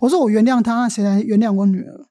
[0.00, 2.06] 我说我原谅他，谁来原谅我女儿？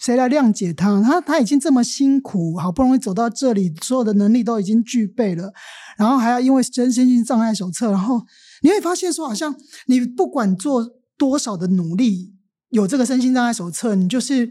[0.00, 1.02] 谁来谅解他？
[1.02, 5.52] 他他已经这么辛苦，好不容易走到这里，所有的能力都已经具备了，
[5.98, 8.22] 然后还要因为身心障碍手册，然后
[8.62, 9.54] 你会发现说，好像
[9.88, 12.34] 你不管做多少的努力，
[12.70, 14.50] 有这个身心障碍手册，你就是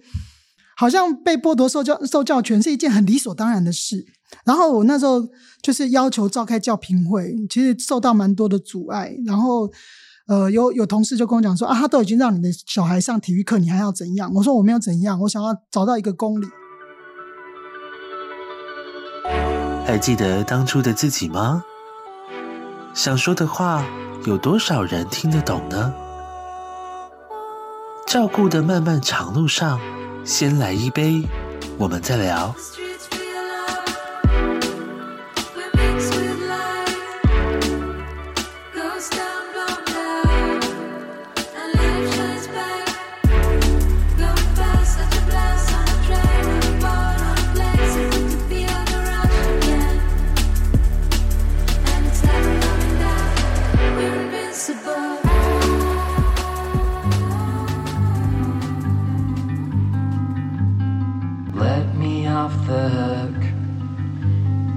[0.78, 4.06] 好像被剥夺受教受教权是一件很理所当然的事。
[4.46, 5.28] 然后我那时候
[5.64, 9.68] 就是要求召开教评会，其实受到蛮多的阻碍，然后。
[10.30, 14.32] 呃，有有同事就跟我讲说啊，他都已经让你的小孩上体育课，你还要怎样？
[14.36, 16.48] 我说我没有怎样，我想要找到一个公理。
[19.88, 21.64] 还记得当初的自己吗？
[22.94, 23.84] 想说的话，
[24.28, 25.92] 有多少人听得懂呢？
[28.06, 29.80] 照顾的漫漫长路上，
[30.24, 31.24] 先来一杯，
[31.80, 32.54] 我们再聊。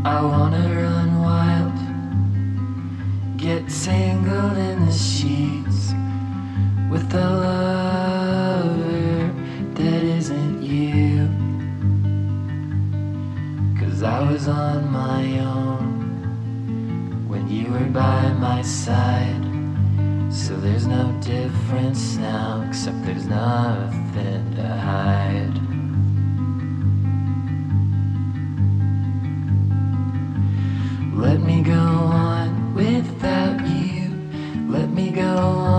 [0.04, 1.78] I wanna run wild,
[3.38, 5.94] get tangled in the sheets
[6.90, 9.32] with a lover
[9.74, 11.28] that isn't you.
[13.78, 19.40] Cause I was on my own when you were by my side.
[20.32, 25.61] So there's no difference now, except there's nothing to hide.
[31.62, 34.10] go on without you.
[34.68, 35.71] Let me go on.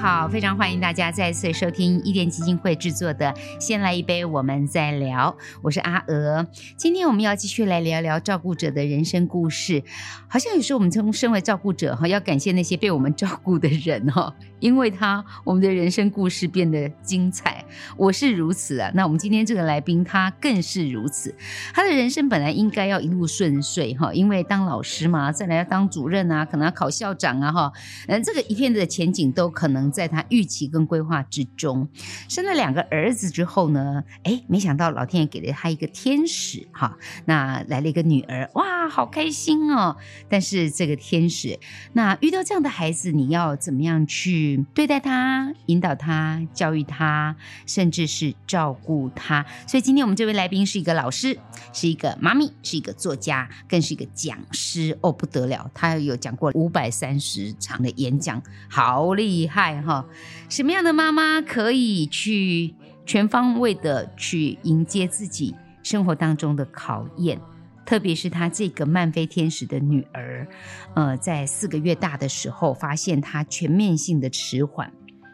[0.00, 3.26] 好非常欢迎大家再次收听伊甸基金会制作的
[3.60, 5.36] 《先来一杯，我们再聊》。
[5.60, 9.82] 我是阿娥，今天我们要继续来聊聊照顾者的人生故事。
[10.28, 17.64] 好像有时候我们从身为照顾者哈，要感谢那些被我们照顾的人哈， 因为他我们的人生故事变得精彩。
[17.96, 21.34] 我是如此啊，那我们今天这个来宾他更是如此。
[21.74, 27.72] 他的人生本来应该要一路顺遂哈，因为当老师嘛，再来要当主任啊，可能要考校长啊哈，
[28.06, 31.88] 嗯，这个一片的前景都可能在他预期跟规划之中。
[32.28, 39.96] 生了两个儿子之后呢，哎，没想到老天爷给了他一个天使哈，那来了一个女儿，哇，好开心哦。
[40.28, 41.58] 但是这个天使，
[41.92, 49.44] 那遇到这样的孩子，你要怎么样去对待他、引导他、教育他，甚至是照顾他？
[49.66, 51.38] 所以今天我们这位来宾是一个老师，
[51.72, 55.70] 是一个妈咪，是一个作家，更是一个讲师哦，不得了！
[55.74, 60.06] 他有讲过五百三十场的演讲，好厉害哈！
[60.48, 62.74] 什么样的妈妈可以去
[63.06, 67.40] 全方位的去迎接自己生活当中的考验？
[67.86, 70.46] 特别是她这个慢飞天使的女儿，
[70.94, 74.92] 呃，在四个月大的时候，发现她全面性的迟缓，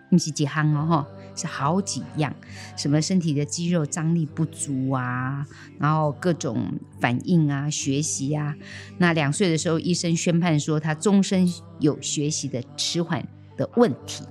[0.09, 2.33] 不是几行哦，哈是好几样，
[2.77, 5.45] 什么身体的肌肉张力不足啊，
[5.81, 8.55] 然后各种反应啊，学习啊。
[8.99, 13.27] 那两岁的时候，医生宣判说他终身有学习的迟缓
[13.57, 14.25] 的问题。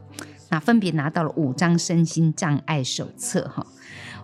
[0.50, 3.66] 那分别拿到了五张身心障碍手册，哈，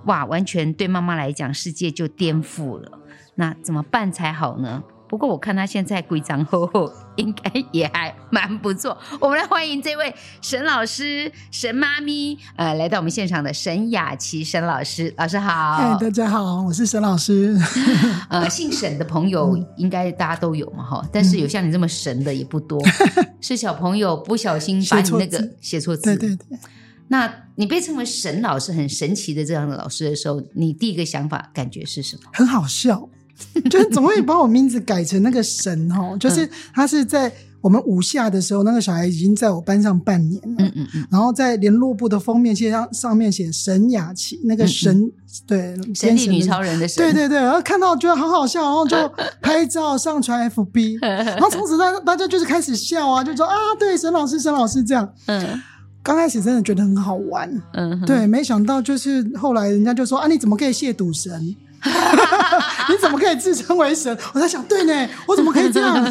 [0.05, 3.00] 哇，完全对妈妈来讲，世界就颠覆了。
[3.35, 4.83] 那怎么办才好呢？
[5.09, 8.95] 不过我看他现在规章厚厚，应该也还蛮不错。
[9.19, 15.11] 我们来欢迎这位沈老师、沈妈咪，呃，来到我们现场的沈雅琪沈老师。
[15.17, 17.59] 老师好，哎，大家好，我是沈老师。
[18.29, 22.79] 呃，姓沈的朋友应该大家都有嘛，哈，但是有像你这么神的也不多。
[23.41, 26.59] 是小朋友不小心把你那个写错字，对对对。
[27.07, 32.29] 那你被称为沈老师，很神奇的这样的老师的时候，你第一个想法感觉是什么？
[32.31, 33.09] 很好笑。
[33.69, 37.31] 就是总会把我名字改成那个神哦，就是他是在
[37.62, 40.56] 我们五下的时候，那个小孩已经在我班上半年了。
[40.59, 41.07] 嗯嗯嗯。
[41.12, 45.12] 然后在联络部的封面写上上面写沈雅琪，那个神嗯嗯
[45.45, 47.03] 对神力女超人的神。
[47.03, 48.95] 对对对，然后看到觉得好好笑，然后就
[49.41, 55.12] 拍照上传 FB，然后从此大大家就是开始笑啊，就说啊，对，沈老师，沈老师这样。
[55.25, 55.62] 嗯。
[56.01, 61.56] 刚开始真的觉得很好玩，嗯，对，没想到就是后来人家就说啊，你怎么可以亵渎神？
[62.89, 64.15] 你怎么可以自称为神？
[64.33, 66.03] 我在想，对呢，我怎么可以这样？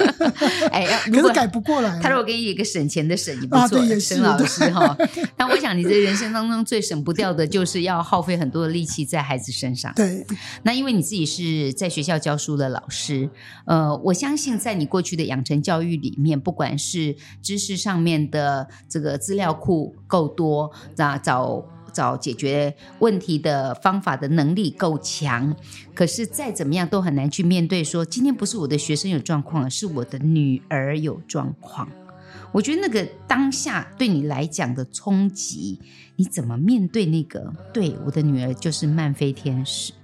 [0.72, 2.00] 哎， 可是改不过来。
[2.02, 4.96] 他如果给你一个省钱的省，你不错，沈老师哈。
[5.36, 9.92] 但我想，你这人生当中最省不掉的，就是要耗费很多的力气在孩子身上。
[9.94, 10.24] 对，
[10.62, 13.28] 那因为你自己是在学校教书的老师，
[13.66, 21.64] 呃，我相信在你过去的养成教育里面，不管是知识上面的这个资料库够多，那找。
[21.96, 25.56] 找解决问题的方法的能力够强，
[25.94, 31.88] 可是再怎么样都很难去面对说，今天不是我的学生有状况，是我的女儿有状况。
[32.52, 35.80] 我觉得那个当下对你来讲的冲击，
[36.16, 37.50] 你怎么面对那个？
[37.72, 39.94] 对，我的女儿就是慢飞天使。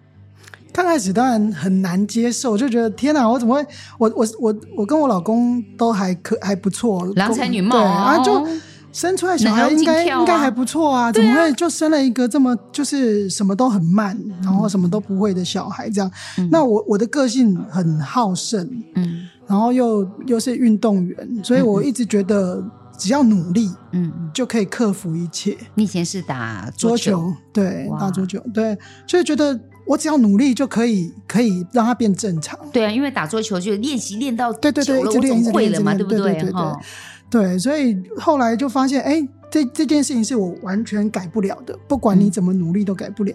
[0.73, 3.67] 刚开始当然很难接受，就觉得天哪，我怎么会？
[3.99, 8.47] 我我我我跟我老公都还可还不错，郎才女貌啊，就。
[8.93, 16.11] 生出来小孩应该、啊、应该还不错啊，怎么会就生了一个这么就是什么都很慢，然后什么都不会的小孩这样？
[16.39, 22.63] 嗯、那我我的个性很好胜，嗯，然后又又是运动员，所以我一直觉得
[22.99, 25.57] 只要努力，嗯，就可以克服一切。
[25.75, 32.59] 你以前是打桌球，桌球对，打桌球，对，所以觉得我只要努力就可以可以让它变正常。
[32.71, 36.35] 对啊，因为打桌球就练习练到对对对，一直练会了嘛，对不对？
[36.35, 36.53] 对
[37.33, 43.35] 对所以后来就发现，哎，这这件事情是我完全改不了的，不管你怎么努力都改不了。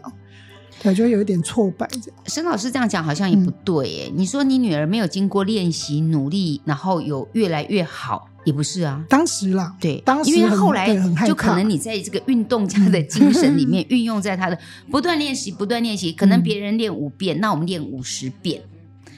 [0.84, 2.20] 对，就有一点挫败这样。
[2.28, 9.04] 沈老师这样讲好像也不对，哎、嗯，你说你女儿没有经过练习努力，然后有越来越好，也不是啊。
[9.10, 10.96] 当时啦，对，当时因为后来
[11.26, 14.60] 就可能你在这个运动家的精神里面 运用在他的
[14.92, 18.62] 不断练习，不断练习，可能别人练五遍，嗯、那我们练五十遍，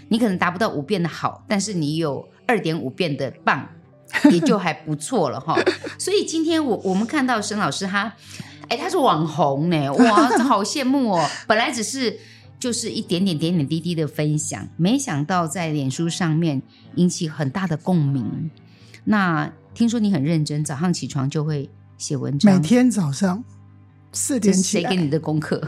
[0.07, 3.67] 你可能达不到五遍的好，但是你有二点五遍的棒。
[4.31, 5.55] 也就还不错了哈，
[5.97, 8.11] 所以今天我我们看到沈老师他，
[8.67, 11.29] 哎，他是网红呢，哇，好羡慕哦。
[11.47, 12.19] 本来只是
[12.59, 16.61] 就是一点点点点滴滴的分享，没想到在脸书上面
[16.95, 18.49] 引起很大的共鸣。
[19.05, 23.43] 那听说你很认真，早上起床就会写文章，每天早上
[24.11, 24.89] 四点起来。
[24.89, 25.61] 谁给你的功课？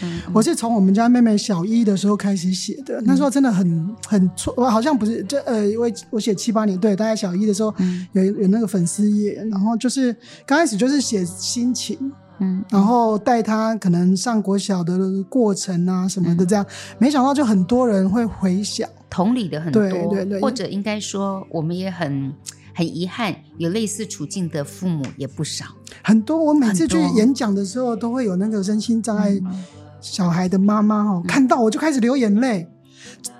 [0.00, 10.14] 嗯、我是从我们家妹妹小一的时候开始写的，嗯、那时候真的很很错，我好像不是，这呃，因为我写七八年，对，大概小一的时候、嗯、有有那个粉丝页，然后就是
[10.46, 22.32] 刚开始就是写心情，嗯，然后带他可能上国小的过程啊什么的，这样，嗯、没想到就很多人会回想，同理的很多，对对对，或者应该说我们也很
[22.74, 25.66] 很遗憾，有类似处境的父母也不少，
[26.02, 26.42] 很多。
[26.42, 29.30] 我每次去演讲的时候，都会有那个身心障碍。
[29.30, 29.62] 嗯
[30.02, 32.68] 小孩的妈妈哦，看到我就开始流眼泪。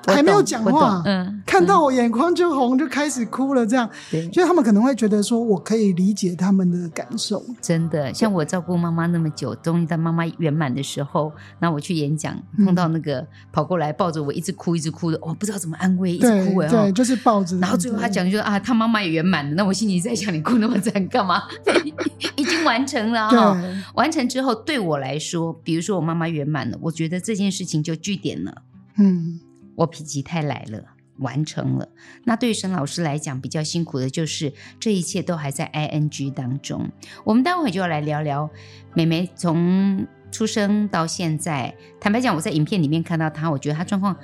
[0.07, 7.43] 还没有讲话，嗯，看到我眼眶就红，就开始哭了，这样，对，所以他们可能会觉得说，我可以理解他们的感受。
[7.61, 17.57] 真的，像我照顾妈妈那么久，终于在妈妈圆满的时候，那我去演讲，碰到那个跑过来抱着我一直哭一直哭的，我不知道怎么安慰，一直哭，对，对，就是抱着。
[17.59, 21.43] 然后最后他讲就说啊，他妈妈也圆满了，那我心里在想，你哭那么惨干嘛？
[22.37, 23.57] 已经完成了哈，
[23.95, 28.63] 完成之后对我来说，比如说我妈妈圆满了，我觉得这件事情就据点了，
[28.99, 29.41] 嗯。
[29.75, 30.83] 我否极泰来了，
[31.19, 31.89] 完成了。
[32.25, 36.91] 那对于沈老师来讲，比较辛苦的就是这一切都还在 ing 当中。
[37.25, 38.49] 我们待会就要来聊聊
[38.95, 41.75] 妹妹从出生到现在。
[42.01, 44.17] 坦白讲，我在影片里面看到她，我觉得她状况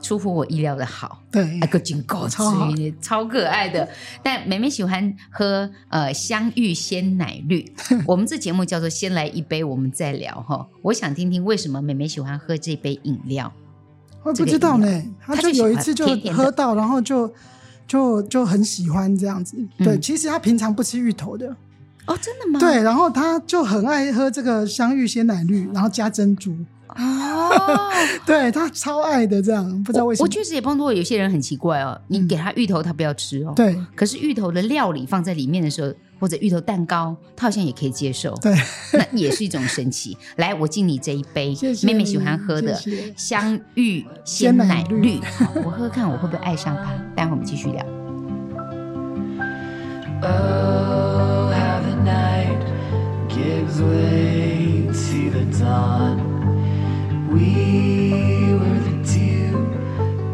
[0.00, 1.22] 出乎我意料的好。
[1.30, 2.68] 对，个警告超，
[3.00, 3.88] 超可爱的。
[4.22, 7.72] 但妹妹喜欢喝呃香芋鲜奶绿。
[8.06, 10.68] 我们这节目叫做“先来一杯，我们再聊”哈。
[10.82, 13.50] 我想听听为什么妹妹喜欢喝这杯饮料。
[14.24, 17.32] 我不知道呢，他就有一次就喝到，然后就
[17.86, 19.56] 就就很喜欢这样子。
[19.78, 21.54] 对，其实他平常不吃芋头的。
[22.06, 22.58] 哦，真的吗？
[22.58, 26.54] 对，然后他就很爱喝这个香芋鲜奶绿，然后加珍珠。
[26.88, 27.90] 哦，
[28.26, 30.24] 对他超爱的这样，不知道为什么。
[30.24, 33.52] 我确实也碰到过有些人很奇怪哦，你给他芋头，他不要吃哦。
[33.54, 35.92] 对，可是芋头的料理放在里面的时候。
[36.18, 38.34] 或者芋头蛋糕，他好像也可以接受。
[38.36, 38.54] 对，
[38.92, 40.16] 那也是一种神奇。
[40.36, 42.78] 来，我敬你这一杯，谢谢妹妹喜欢喝的
[43.16, 45.20] 香芋鲜奶绿。
[45.20, 46.92] 好，我喝喝看，我会不会爱上它？
[47.14, 47.84] 待会我们继续聊。
[50.22, 52.58] Oh, how the night
[53.28, 56.18] gives way to the dawn.
[57.30, 59.58] We were the two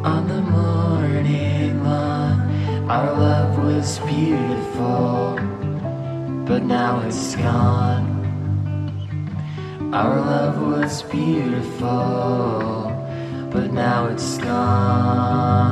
[0.04, 2.48] on the morning lawn.
[2.88, 5.40] Our love was beautiful,
[6.50, 8.10] but now it's gone.
[9.94, 11.86] Our love was beautiful,
[13.52, 15.70] but now it's gone.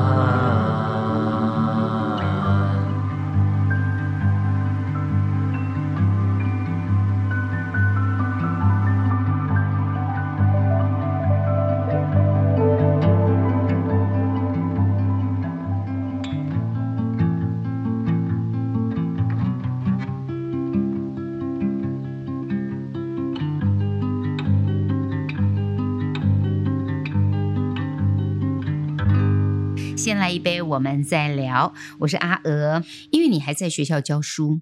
[30.68, 31.72] 我们在聊。
[32.00, 34.60] 我是阿娥，因为你还在学校教书，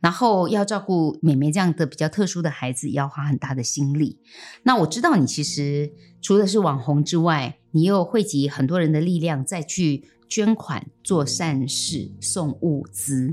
[0.00, 4.18] 然后要照顾妹妹这样的比较特殊的孩子，要花很大的心力。
[4.64, 13.32] 那我知道你其实除了是网红之外，你又汇集很多人的力量，再去捐款、做善事、送物资。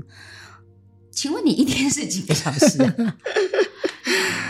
[1.10, 3.16] 请问你一天是几个小时啊？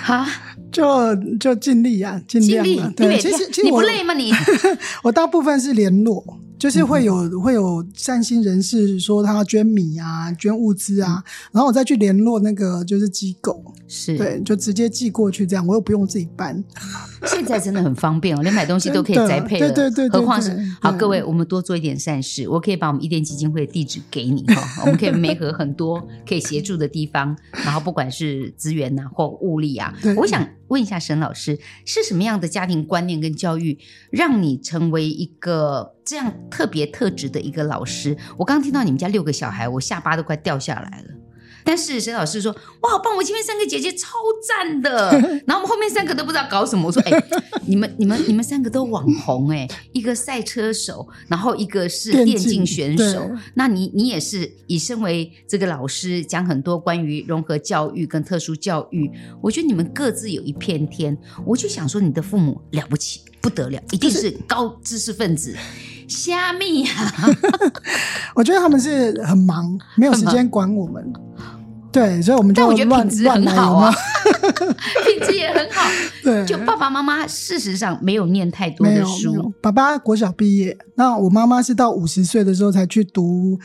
[0.03, 0.27] 好，
[0.71, 2.93] 就就尽力啊，尽量啊。
[2.97, 4.15] 对，其实其实你不累吗？
[4.15, 4.33] 你
[5.05, 6.41] 我大部分是联络。
[6.65, 14.17] 就是会有、嗯、会有善心人士说他要捐米啊，捐物资啊，嗯、然后我再去联络那个就是机构，是。
[14.17, 16.65] 对，就直接寄过去这样，我又不用自己搬。
[17.27, 33.79] 现在真的很方便哦，连买东西都可以宅配了，对对对，对，何况是好各位，我们多做一点善事，我可以把我们一店基金会的地址给你哈，我们可以媒合很多可以协助的地方，然后不管是资源呐、啊、或物力啊，我想问一下沈老师，是什么样的家庭观念跟教育，
[34.11, 35.93] 让你成为一个？
[36.05, 41.24] 这样特别特质的一个老师，我刚听到你们家六个小孩，我下巴都快掉下来了。
[41.65, 43.17] 但是沈老师说：“哇，好棒！
[43.17, 45.11] 我前面三个姐姐超赞的，
[45.47, 47.25] 然后我们后面三个都不知道搞什么。”我说：“哎，
[47.67, 53.31] 你们、你们、你们三个都网红哎，一个赛车手，然后一个是电竞选手。
[53.55, 59.11] 那你你也是以身为这个老师，讲很多关于融合教育跟特殊教育。
[59.41, 61.17] 我觉得你们各自有一片天。
[61.47, 65.57] 我就想说，你的父母了不起不得了，一定是高知识分子。”
[66.07, 67.15] 虾米啊！
[68.37, 71.03] 我觉得他们是很忙，没有时间管我们。
[71.95, 73.95] 对，所以我们就但我觉得品质很好啊，
[75.07, 75.89] 品质也很好。
[76.25, 79.55] 对，就爸爸妈妈事实上没有念太多的书。
[79.61, 83.57] 爸爸国小毕业，那我妈妈是到五十岁的时候才去读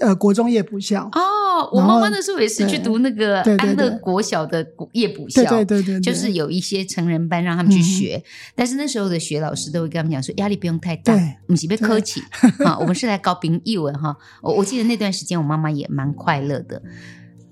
[0.00, 1.08] 呃国中夜补校。
[1.12, 8.20] 哦，我妈妈那时候也是去读那个安乐国小的夜补校，对对对，就是有一些成人班让他们去学。
[8.56, 11.14] 但是那时候的学老师都会跟他们讲说，压力不用太大，
[11.46, 12.20] 不是被客气
[12.66, 14.16] 啊，我们是来搞评语文哈。
[14.42, 16.82] 我我记得那段时间我妈妈也蛮快乐的。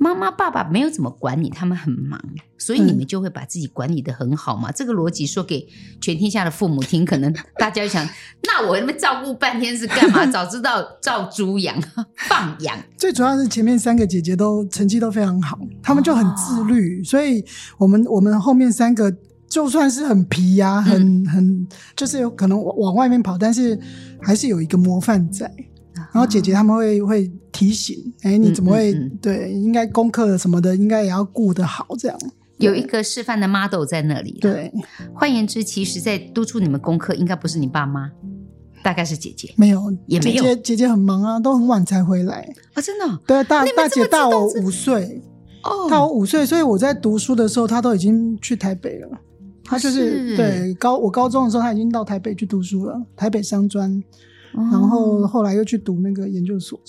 [0.07, 2.21] 妈妈、爸爸没有怎么管你，他们很忙，
[2.57, 4.71] 所以你们就会把自己管理的很好嘛。
[4.71, 5.67] 嗯、这个逻辑说给
[6.01, 8.09] 全天下的父母听，可能大家想，
[8.45, 10.25] 那我那么照顾半天是干嘛？
[10.31, 11.77] 早知道照猪养
[12.29, 12.79] 放养。
[12.97, 17.45] 最主要是前面三个姐姐都成绩都非常好，他们就很自律，哦、所以
[17.77, 19.13] 我们我们后面三个
[19.49, 23.77] 就算是很皮呀、啊，很、嗯、很就是有可能往外面跑，但是
[24.23, 25.53] 还是有一个模范在。
[26.17, 29.53] 然后姐姐他们会会提醒，哎，你怎么会、嗯嗯嗯、对？
[29.53, 32.19] 应该功课什么的，应该也要顾得好，这样。
[32.57, 34.39] 有一个示范的 model 在那里。
[34.41, 34.73] 对，
[35.15, 38.11] 换言之，其实在督促你们功课，应该不是你爸妈，
[38.83, 39.53] 大概是姐姐。
[39.59, 40.43] 没有，也没有。
[40.43, 43.21] 姐姐姐姐很忙啊，都很晚才回来啊，真的、哦。
[43.27, 45.23] 对，大大姐大我五岁，
[45.65, 49.09] 哦，大我五岁，所以我在读书的时候，她都已经去台北了。
[49.63, 54.03] 她就是，是对高我高中的时候，她已经到台北去读书了，台北商专。
[54.57, 56.81] 然后后来又去读那个研究所，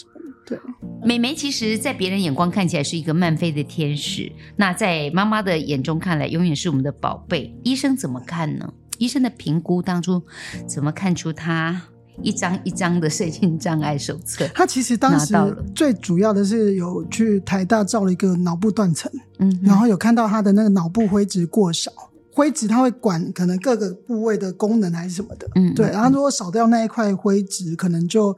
[0.45, 0.57] 对。
[1.03, 7.55] 美眉其实，在别人眼光看起来是一个慢飞的天使，那在妈妈的眼中看来，永远是我们的宝贝。
[7.63, 8.73] 医生怎么看呢？
[8.97, 10.21] 医生的评估当初
[10.67, 11.79] 怎么看出她
[12.23, 14.47] 一张一张的身心障碍手册？
[14.55, 15.35] 他其实当时
[15.75, 21.91] 最主要的是有去台大照了一个脑部断层，嗯，然后有看到他的那个脑部灰质过少。
[22.37, 25.87] 灰质它会管可能各个部位的功能还是什么的，嗯，对。
[25.87, 28.31] 然后如果少掉那一块灰质，可能就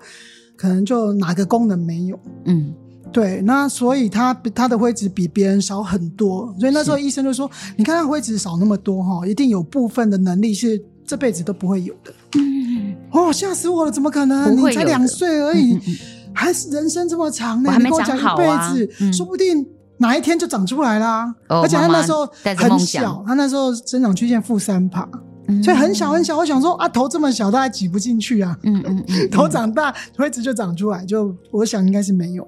[0.56, 2.74] 可能就哪个功能没有，嗯，
[3.12, 3.41] 对。
[3.41, 13.91] 那所以它它的灰质比别人少很多，所以那时候医生就说：“你看它灰质少那么多哈，一定有部分的能力是这辈子都不会有的。”嗯，哦，吓死我了！
[13.91, 14.56] 怎么可能？
[14.56, 15.96] 你才两岁而已，嗯嗯、
[16.34, 17.75] 还是人生这么长呢？
[17.77, 19.68] 你跟我讲一辈子，嗯、说不定。
[20.00, 21.25] 哪一天就长出来啦！
[21.48, 22.25] 哦、而且他那时候
[22.58, 25.08] 很小，他那时候生长曲线负三趴，
[25.48, 26.38] 嗯、所以很小很小。
[26.38, 28.58] 我想说啊，头这么小，他还挤不进去啊。
[28.63, 32.48] 嗯嗯，嗯 头长大，灰质就长出来，就我想应该是没有。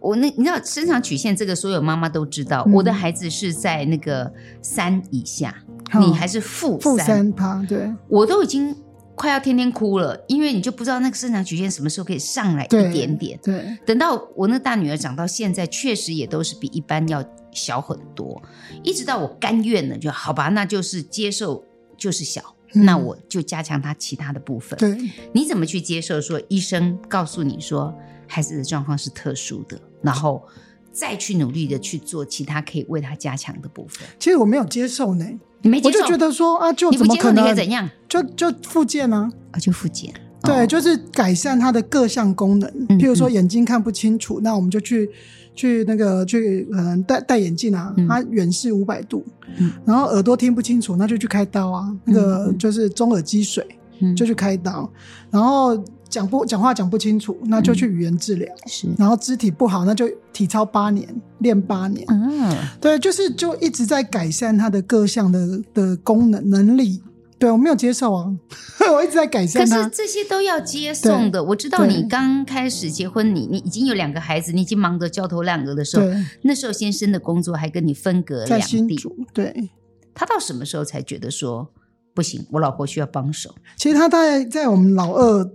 [0.00, 2.62] 我那你知道生长曲线这个，所有妈妈都知道。
[2.66, 5.54] 嗯、我的孩子是在那个三以下，
[5.94, 8.76] 嗯、你还是负负三趴，对，我都已经。
[9.18, 13.38] 快要天天哭了，因为你就不知道那个生长曲线什么时候可以上来一对点点。
[13.42, 18.40] 对，等到我那大女儿长到现在，确实也都是比一般要小很多。
[18.84, 21.64] 一直到我甘愿了，就好吧，那就是接受，
[21.96, 24.78] 就是小，嗯那我就加强她其他的部分。
[24.78, 24.96] 对，
[25.32, 27.92] 你怎么去接受说医生告诉你说
[28.28, 30.46] 孩子的状况是特殊的，然后
[30.92, 34.06] 再去努力的去做其他可以为他加强的部分？
[34.18, 35.26] 其实我没有接受呢，
[35.62, 37.44] 你没我就觉得说啊，就你不怎么可能？
[37.44, 37.88] 你可以怎样？
[38.08, 40.12] 就就复健啊，啊，就复健。
[40.42, 40.66] 对，哦。
[40.66, 45.10] 就是改善他的各项功能，嗯譬如说眼睛看不清楚，那我们就去
[45.54, 48.06] 去那个去可能戴戴眼镜啊，嗯。
[48.06, 49.24] 它远视五百度，
[49.58, 49.72] 嗯。
[49.84, 53.74] 然后耳朵听不清楚，那就去开刀啊，那个嗯就是中耳积水，嗯
[54.16, 54.90] 就去开刀，
[55.30, 55.76] 然后
[56.08, 67.02] 讲不讲话讲不清楚，那就去语言治疗，是，然后肢体不好，那就体操八年，练八年，嗯，对，就是就一直在改善他的各项的的功能能力。
[67.40, 68.26] 对我没有接受啊，
[68.92, 69.88] 我一直在改善可是。
[69.90, 71.44] 这些都要接送的。
[71.44, 76.04] 我知道你对刚开始结婚，你你已经有两个孩子，你已经忙得焦头烂额的时候，
[76.42, 78.98] 那时候先生的工作还跟你分隔在两地。
[78.98, 79.70] 新，对，
[80.12, 81.70] 他到什么时候才觉得说
[82.18, 83.54] 不行，我老婆需要帮手？
[83.76, 85.48] 其实他在在我们老二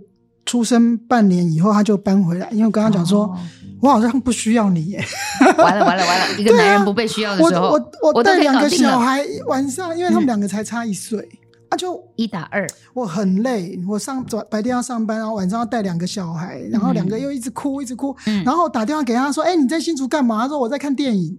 [0.46, 3.38] 出生半年以后，他就搬回来，因为我跟他讲说，哦
[3.82, 5.04] 我好像不需要你耶。
[5.58, 8.66] 完了完了完了， 一个男人不被需要的我时候，我我我带两个。
[8.70, 11.28] 小孩晚上，因为他们两个才差一岁，
[11.68, 21.38] 啊就一打二，我很累，我上早白天要上班，然后晚上要带两个小孩，然后两个又一直哭一直哭，嗯然后打电话给他说：“哎、你在新竹干嘛？”他说：“我在看电影。”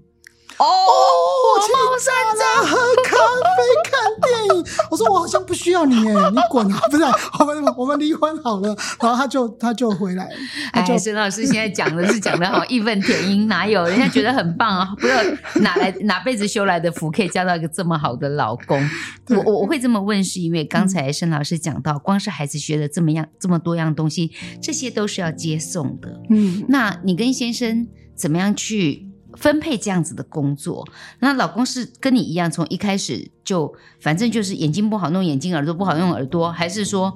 [0.58, 2.66] 哦，我去火冒三丈。
[2.66, 3.18] 喝咖
[3.56, 4.66] 啡、看电影。
[4.90, 6.80] 我说我好像不需要你耶，你滚啊！
[6.90, 7.04] 不是，
[7.40, 8.76] 我们我们离婚好了。
[9.02, 10.30] 然后他就他就回来，
[10.72, 14.88] 哎，沈老师现在讲的是讲的好 义愤填膺，哪有人家觉得很棒啊？
[15.00, 15.22] 不知道
[15.62, 18.82] 哪来哪辈子修来的福，可以交到一个这么好的老公。
[19.30, 24.32] 我我我会这么问，是因为刚才沈老师讲到，光是孩子学的这么样这么多样东西，
[24.62, 26.22] 这些都是要接送的。
[26.30, 30.88] 嗯，那你跟先生怎么样去分配这样子的工作？
[31.20, 37.14] 那老公是跟你一样，从一开始就反正就是眼睛不好弄眼睛，耳朵不好用耳朵，还是说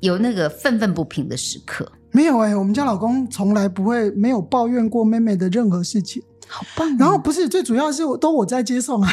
[0.00, 1.90] 有那个愤愤不平的时刻？
[2.10, 6.22] 没有哎，我们家老公从来不会没有抱怨过妹妹的任何事情。
[6.46, 9.10] 好棒啊、然后不是最主要是我都我在接送啊，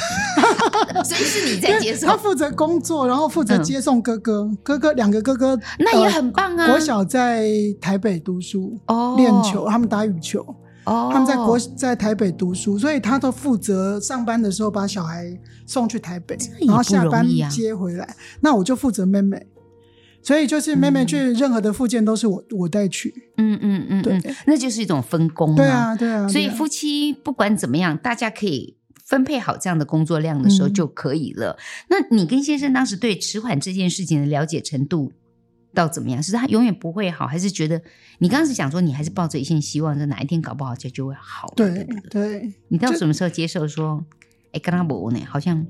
[1.02, 6.68] 所以是你在接送他，负责工作，然后负责接送哥哥，哥哥两个哥哥，那也呃很棒啊。
[6.68, 7.48] 国小在
[7.80, 10.46] 台北读书，哦练球，他们打羽球。
[10.86, 15.26] 哦，他们在国在台北读书，所以他都负责上班的时候把小孩
[15.66, 18.16] 送去台北，也然后下班接回来。
[18.40, 19.46] 那我就负责妹妹，
[20.24, 23.14] 所以就是妹妹去任何的附件都是我我带去。
[23.38, 26.18] 嗯嗯嗯对嗯，那就是一种分工、对啊，对啊。
[26.18, 31.58] 对啊所以夫妻不管怎么样，大家可以分配好这样的工作量的时候嗯就可以了。
[31.90, 35.12] 那你跟先生当时对迟缓这件事情的了解程度
[35.74, 36.22] 到怎么样？
[36.22, 37.82] 是他永远不会好，还是觉得
[38.20, 41.54] 你刚刚是讲说你还是抱着一线希望，说哪一天搞不好就就会好了？
[41.56, 44.04] 对对，你到什么时候接受说，
[44.52, 45.20] 哎，跟他不呢？
[45.28, 45.66] 好像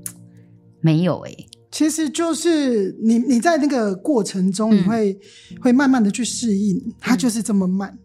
[0.80, 1.34] 没有哎。
[1.70, 5.18] 其实就是你你在那个过程中，你会、
[5.60, 7.98] 会慢慢的去适应，他就是这么慢，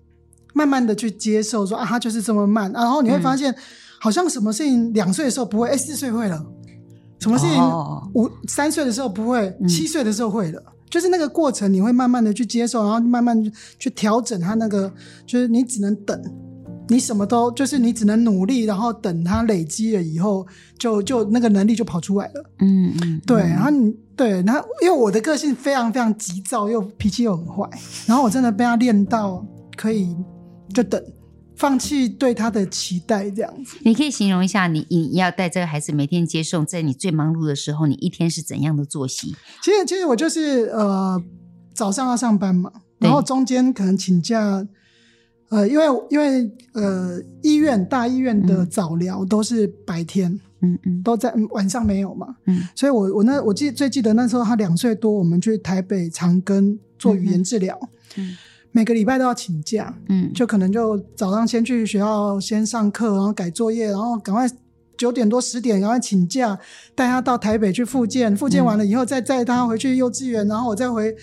[0.54, 3.54] 慢慢的去接受说啊，他就是这么慢，然后你会发现，
[4.00, 6.46] 好像什么事情两岁的时候不会，哎，四岁会了，
[7.20, 10.64] 什么事情哦五三岁的时候不会，嗯七岁的时候会了。
[10.90, 14.92] 就是那个过程，你会慢慢的去接受，然后慢慢去调整他那个，
[15.26, 16.20] 就是你只能等，
[16.88, 20.46] 你什么都就是你只能努力，然后等它累积了以后，
[20.80, 22.44] 就就那个能力就跑出来了。
[22.60, 27.70] 嗯嗯，对，然后你对，然后因为我的个性非常非常急躁，又脾气又很坏，
[28.06, 29.46] 然后我真的被他练到
[29.76, 30.16] 可以
[30.74, 31.02] 就等，
[31.58, 33.78] 放弃对他的期待这样子。
[33.82, 39.36] 你可以形容一下你，你要带这个孩子每天接送，在你最忙碌的时候，你一天是怎样的作息？
[39.64, 41.22] 其实其实我就是呃
[41.74, 44.66] 早上要上班嘛，然后中间可能请假，
[45.50, 51.02] 呃，因为因为呃医院大医院的早疗都是白天，嗯嗯。
[51.04, 52.68] 都在嗯晚上没有嘛，嗯。
[52.76, 57.80] 所以我我那我记最记得那时候他两岁多，我们去台北长庚做语言治疗，
[58.16, 58.36] 嗯
[58.72, 64.48] 每个礼拜都要请假，嗯，就可能就早上先去学校先上课，然后改作业，然后赶快
[64.98, 66.58] 九点多十点赶快请假，
[66.96, 71.16] 带他到台北去复健，复健完了以后再带他回去幼稚园，然后我再回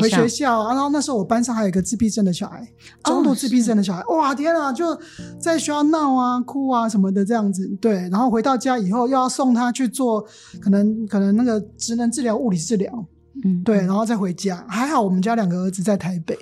[0.00, 0.74] 回学校、啊。
[0.74, 2.66] 然后那时候我班上还有一个自闭症的小孩，
[3.04, 4.98] 中度自闭症的小孩，哇天啊，就
[5.38, 7.66] 在学校闹啊、哭啊什么的这样子。
[7.80, 10.22] 对，然后回到家以后又要送他去做
[10.60, 13.06] 可能可能那个职能治疗、物理治疗，
[13.44, 14.64] 嗯对，然后再回家。
[14.68, 16.36] 还好我们家两个儿子在台北。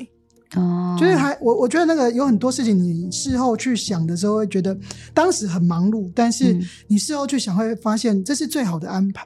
[0.57, 4.77] 哦，就是还我我觉得那个有很多事情，你事后去想的时候，会觉得
[5.15, 6.63] 当时很忙碌，但是嗯。
[6.89, 9.25] 你事后去想，会发现这是最好的安排。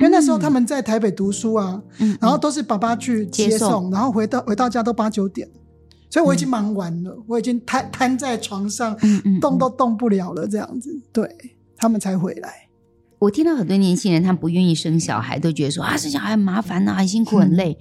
[0.00, 5.48] 因为那时候他们在台北读书啊，嗯，然后都是爸爸去接送，然后回到回到家都八九点，
[6.08, 8.96] 所以我已经忙完了，嗯、我已经瘫瘫在床上，
[9.40, 11.28] 动都动不了了，这样子，对，
[11.76, 12.68] 他们才回来。
[13.18, 17.76] 我听到很多年轻人，他们不愿意生小孩，都觉得说啊，生小孩很麻烦啊，很辛苦很累。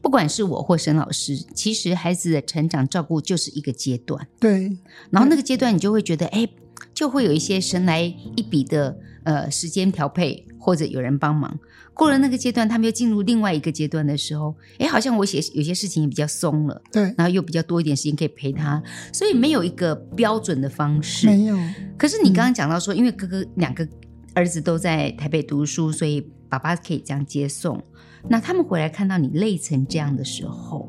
[0.00, 4.76] 嗯、不管是我或沈老师，其实孩子的成长照顾就是一个阶段，对，
[5.10, 6.48] 然后那个阶段你就会觉得，哎。
[6.94, 11.58] 就会有一些神来一笔的呃时间调配，或者有人帮忙。
[11.94, 18.82] 过了那个阶段，他们又进入另外一个阶段的时候，哎，好像我写有些事情也比较松了，对，然后又比较多一点时间可以陪他，
[19.12, 21.26] 所以没有一个标准的方式。
[21.26, 21.56] 没有。
[21.98, 23.86] 可是你刚刚讲到说，嗯、因为哥哥两个
[24.34, 27.82] 儿子都在台北读书，所以爸爸可以这样接送。
[28.28, 30.88] 那他们回来看到你累成这样的时候，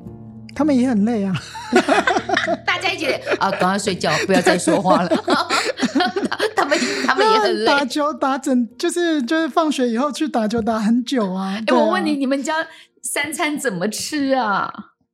[0.53, 1.33] 他们也很累啊。
[2.65, 3.05] 大家一起
[3.39, 5.09] 啊，赶快睡觉，不要再说话了。
[6.55, 11.51] 他们他们也很累，打球打整就是就是放学以后去打球打很久啊。
[11.51, 12.55] 哎、啊欸，我问你，你们家
[13.01, 14.71] 三餐怎么吃啊？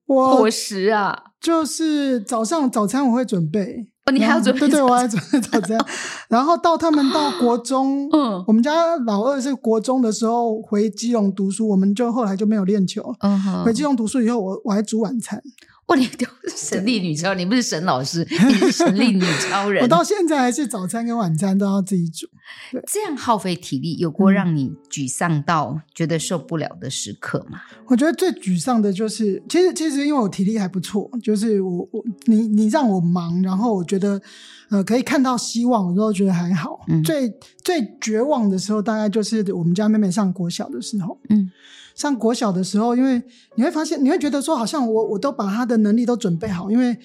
[0.08, 3.88] 我伙食啊，就是早上早餐我会准备。
[4.08, 4.62] 哦，你还要准备？
[4.62, 5.78] 对对，我还准备早餐。
[6.30, 13.14] 然后到他们到国中，嗯，我们家老二是国中的时候回基隆读书，我们就后来就没有练球。
[13.20, 15.44] 嗯哼，回基隆读书以后，我我还煮晚餐。
[15.88, 19.82] 我 你都是神力女超人，你不是沈老师， 你是神力女超人。
[19.82, 22.28] 我到现在还是早餐跟晚餐都要自己煮。
[22.72, 27.62] 对，这样耗费体力，有过让你沮丧到觉得受不了的时刻吗？
[27.88, 34.22] 我觉得最沮丧的就是，其实其实因为我体力还不错，就是我我你你让我忙，然后我觉得
[34.70, 36.82] 呃可以看到希望，我都觉得还好。
[36.90, 41.18] 嗯，最最绝望的时候，大概就是我们家妹妹上国小的时候。
[41.30, 41.50] 嗯。
[41.98, 43.20] 上国小的时候，因为
[43.56, 46.96] 你会发现，你会觉得说，好像我我都把他的能力都准备好，因为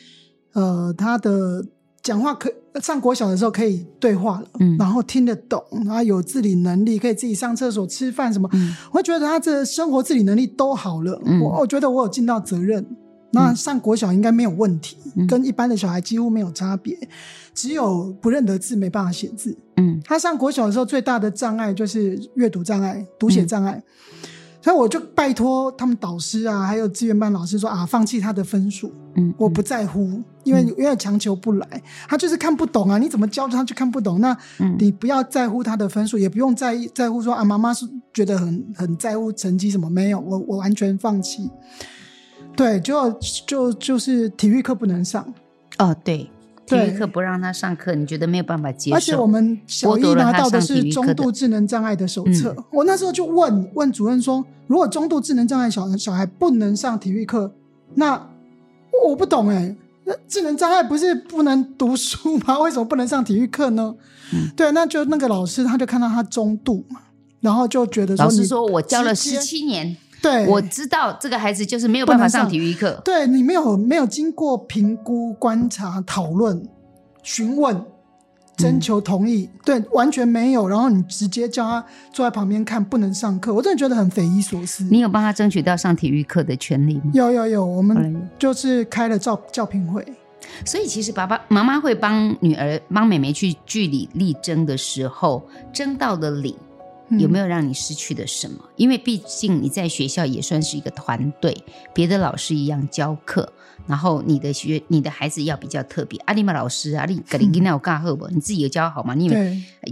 [0.53, 1.65] 呃，他的
[2.03, 12.85] 讲话可上国小的时候可以对话了，嗯，然后听得懂，然后有自理能力，可以自己上厕所、吃饭什么，嗯，我会觉得他这生活自理能力都好了，嗯，我我觉得我有尽到责任，
[13.31, 16.99] 那上国小应该没有问题，嗯，跟一般的小孩几乎没有差别，
[17.55, 23.83] 只有不认得字，没办法写字，嗯，他上国小的时候最大的障碍就是阅读障碍、读写障碍。
[23.87, 23.89] 嗯
[24.63, 34.37] 所以我就拜托他们导师啊，还有资源班老师说啊，放弃他的分数，嗯，我不在乎，因为因为强求不来，他就是看不懂啊，你怎么教他就看不懂，那
[34.79, 41.51] 你不要在乎他的分数，也不用在意在乎说啊，妈妈是觉得很很在乎成绩什么，没有，我我完全放弃，
[42.55, 43.11] 对，就
[43.47, 45.27] 就就是体育课不能上，
[45.79, 46.31] 哦，对。
[46.73, 48.97] 体育课不让他上课，你觉得没有办法接受？
[48.97, 57.53] 而且我们小一拿到的是中度智能障碍的手册，嗯、我那时候就问问主任说：如果中度智能障碍小小孩不能上体育课，
[57.95, 58.29] 那
[59.07, 62.59] 我不懂哎，那智能障碍不是不能读书吗？
[62.61, 63.95] 为什么不能上体育课呢？
[64.33, 67.01] 嗯、对，那就那个老师他就看到他中度嘛，
[67.41, 69.97] 然后就觉得说：老师说我教了十七年。
[70.23, 73.03] 对，我知道这个孩子就是没有办法上体育课。
[73.05, 76.63] 对，你没有没有经过评估、观察、讨论、
[77.23, 77.85] 询问、
[78.57, 80.69] 征求同意，嗯、对，完全没有。
[80.69, 84.85] 然后你直接叫他坐在旁边看，不能上课，我真的觉得很匪夷所思。
[84.85, 87.11] 你有帮他争取到上体育课的权利吗？
[87.13, 90.07] 有有有，我们就是开了教教评会。
[90.65, 96.57] 所以其实爸爸妈妈会帮女儿、帮妹妹去据理力争的时候，争到的理。
[97.19, 98.59] 有没有让你失去的什么？
[98.77, 101.57] 因为毕竟你在学校也算是一个团队，
[101.95, 103.53] 别的老师一样教课，
[103.87, 106.21] 然后你的学你的孩子要比较特别。
[106.27, 108.27] 阿里玛老师，阿里格里吉娜有教好不？
[108.29, 109.15] 你自己有教好吗？
[109.15, 109.29] 你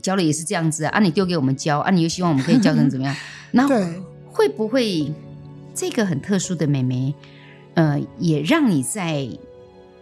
[0.03, 0.91] 教了也是这样子啊？
[0.91, 1.91] 啊，你丢给我们教啊？
[1.91, 3.15] 你又希望我们可以教成怎么样？
[3.53, 3.67] 那
[4.31, 5.13] 会不会
[5.75, 7.15] 这个很特殊的妹妹，
[7.75, 9.29] 呃，也让你在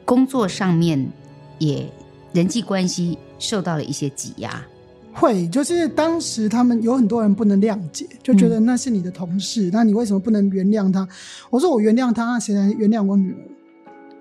[0.05, 1.11] 工作上面
[1.59, 1.91] 也
[2.33, 4.63] 人际关系受到了一些挤压？
[5.19, 11.07] 会，就是当时他们有很多人不能谅解，就觉得那是你的同事，嗯、那你为什么不能原谅他？
[11.51, 13.39] 我说我原谅他，那谁来原谅我女儿？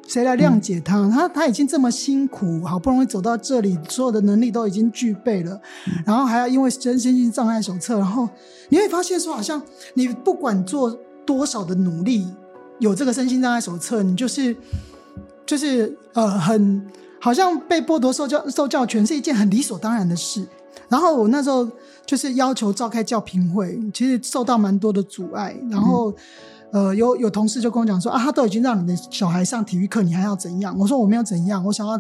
[0.07, 0.97] 谁来谅解他？
[0.97, 8.27] 嗯、他他已经这么辛苦，好不容易走到这里，所有的能力都已经具备了，嗯、然后还要因为身心性障碍手册，然后
[8.69, 9.61] 你会发现说，好像
[9.93, 12.25] 你不管做多少的努力，
[12.79, 14.55] 有这个身心障碍手册，你就是
[15.45, 16.81] 就是呃，很
[17.19, 20.43] 好像被剥夺受教受教权是一件很理所当然的事。
[20.89, 21.69] 然后我那时候
[22.05, 25.55] 就是要求召开教评会，其实受到蛮多的阻碍。
[25.69, 26.13] 然后，
[26.71, 30.77] 呃，有有同事就跟我讲说啊，他都已经让你的小孩上体育课，你还要怎样？
[30.77, 31.99] 我说我没有怎样，我想要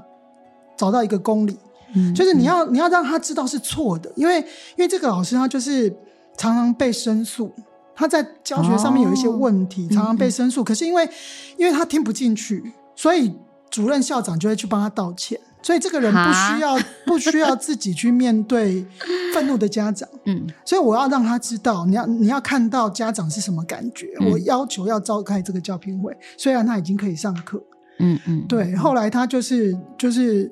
[0.77, 1.57] 找到一个公理，
[1.95, 4.45] 嗯，就是你要你要让他知道是错的，因为因
[4.77, 5.89] 为这个老师他就是
[6.37, 7.51] 常常被申诉，
[7.95, 10.63] 他在教学上面有一些问题，哦，常常被申诉。
[10.63, 11.09] 可是因为
[11.57, 13.33] 因为他听不进去，所以
[13.69, 15.37] 主任校长就会去帮他道歉。
[15.67, 18.85] 所以这个人不需要不需要自己去面对
[19.33, 20.07] 愤怒的家长。
[20.23, 24.07] 嗯，所以我要让他知道，你要你要看到家长是什么感觉。
[24.21, 27.61] 嗯、我要求要召开这个教评会，虽然他已经可以上课。
[27.99, 28.73] 嗯嗯，对。
[28.77, 30.49] 后来他就是就是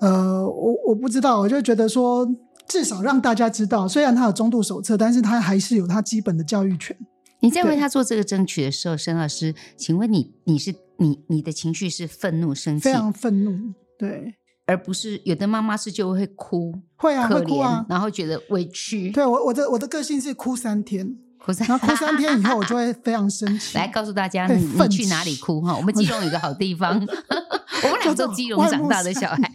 [0.00, 2.26] 呃，我我不知道，我就觉得说，
[2.66, 6.96] 至少让大家知道，虽然他有中度手册，但是他还是有他基本的教育权。
[7.40, 13.52] 你在为他做这个争取的时候，沈老师，请问你，你是你你的情绪是愤怒、生气，非常愤怒，
[13.98, 14.34] 对，
[14.66, 19.10] 而不是有的妈妈是就会哭，会啊，会哭啊，然后觉得委屈。
[19.10, 23.78] 对我我的我的个性是哭三天，哭三，然后哭三天以后，我就会非常生气。
[23.78, 25.74] 来告诉大家你，你你去哪里哭哈？
[25.76, 27.00] 我们基隆有个好地方。
[27.82, 29.52] 我们俩都基隆长大的小孩，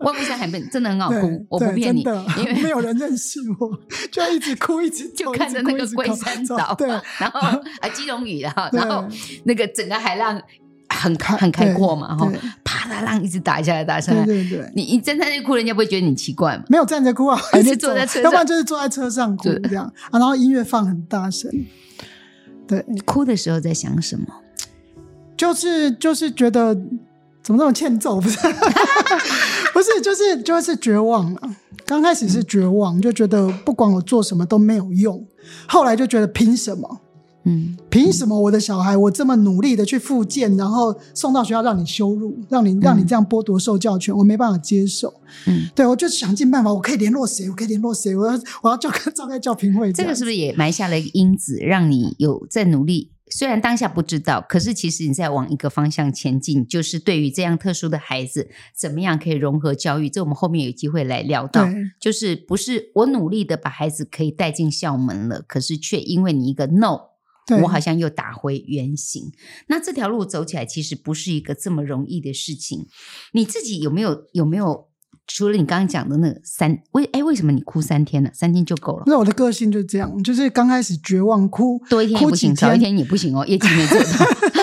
[0.00, 2.00] 万木山海边真的很好哭，我不骗你，
[2.38, 3.78] 因为没有人认识我，
[4.10, 6.88] 就一直哭，一直就看着那个龟山岛，对，
[7.20, 9.06] 然后啊基隆屿然后然后
[9.44, 10.40] 那个整个海浪
[10.88, 12.30] 很开很开阔嘛，哈，
[12.64, 16.64] 啪啦浪一直打下来，打下来，对对对，你你站在那哭，人家不会觉得你奇怪吗？
[16.68, 21.50] 没有站着哭啊， 还是坐在车上，要不然就是坐在车上哭这样啊，然后音乐放很大声，
[22.66, 24.26] 对，你哭的时候在想什么？
[25.36, 26.76] 就是就是觉得。
[27.40, 28.20] 怎么那么欠揍？
[28.20, 28.36] 不是，
[29.72, 31.40] 不是，就是就是绝望了。
[31.86, 35.26] 刚开始是绝望，就觉得不管我做什么都没有用。
[35.66, 37.00] 后来就觉得凭什么？
[37.48, 45.14] 嗯，凭什么我的小孩我这么努力的去复健，然后送到学校让你羞辱，让你让你这样剥夺受教权，我没办法接受。
[45.46, 47.48] 嗯，对，我就想尽办法，我可以联络谁？
[47.48, 48.14] 我可以联络谁？
[48.14, 49.90] 我要我要召开召开教评会。
[49.92, 53.12] 这个是不是也埋下了一个因子，让你有在努力？
[53.30, 60.08] 虽然当下不知道，可是其实你在往一个方向前进，就是对于这样特殊的孩子，怎么样可以融合教育？
[60.08, 61.68] 这我们后面有机会来聊到。
[62.00, 67.00] 就是不是我努力的把孩子可以带进校门了，可是却因为你一个 no，
[67.56, 69.32] 我好像又打回原形。
[69.68, 72.86] 那这条路走起来其实不是一个这么容易的事情。
[73.32, 74.88] 你自己有没有有没有？
[75.30, 78.30] 除了你刚刚讲的那个三，为哎，为什么你哭三天呢？
[78.32, 79.02] 三天就够了。
[79.06, 84.08] 那我的个性就是这样，就是刚开始绝望哭，多一天也不行，少一天也不行哦，业绩没做到。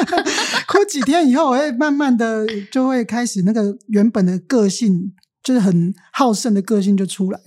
[0.68, 7.40] 哭几天以后，我会慢慢的就会开始那个原本的个性，就是很好胜的个性就出来，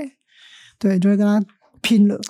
[0.78, 1.44] 对，就会跟他
[1.82, 2.20] 拼了。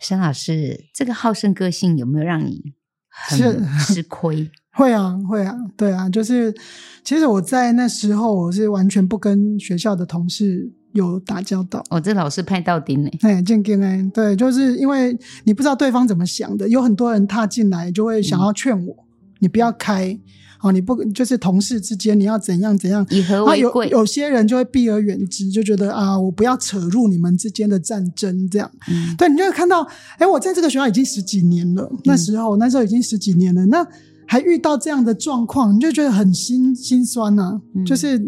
[0.00, 2.74] 沈老师，这个好胜个性有没有让你
[3.08, 4.50] 很吃亏？
[4.76, 6.54] 会啊，会啊，对啊，就是
[7.02, 11.82] 其实我在那时候我是完全不跟学校的同事有打交道。
[11.88, 13.08] 哦，这老师派到顶呢？
[13.22, 19.05] 哎，见见哎，对，就是因为你不知道对方怎么想的，有很多人踏进来就会想要劝我，嗯、
[19.38, 20.18] 你不要开，
[20.62, 23.88] 哦，你不就是同事之间你要怎样怎样，以和为贵。
[23.88, 28.70] 有有些人就会避而远之，就觉得啊，我不要扯入你们之间的战争，这样。
[28.88, 29.86] 嗯，对，你就会看到，
[30.18, 33.86] 哎，我在这个学校已经十几年了，那时候、嗯、那时候已经十几年了，那。
[34.28, 37.60] 还遇到这样的状况，你就觉得很心心酸呐、啊。
[37.76, 38.18] 嗯、就是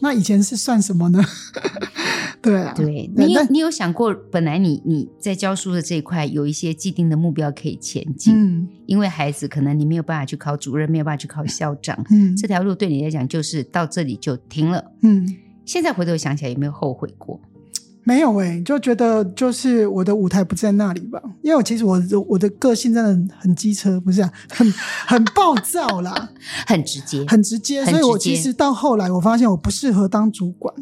[0.00, 1.22] 那以前是算什么呢？
[2.40, 15.36] 对啊，对，你有你有想过，本来你你在教书的这一块有一些既定的目标可以前进，嗯，因为孩子可能你没有办法去考主任，没有办法去考校长，嗯，这条路对你来讲就是到这里就停了，嗯。
[15.66, 17.38] 现在回头想起来，有没有后悔过？
[18.08, 24.72] 没有哎、欸，就觉得就是我的舞台不在那里吧，因为我其实我我的个性真的很机车，不是啊， 很
[25.06, 26.30] 很暴躁啦，
[26.66, 30.74] 很直接，很直接，所以我其实到后来我发现我不适合当主管，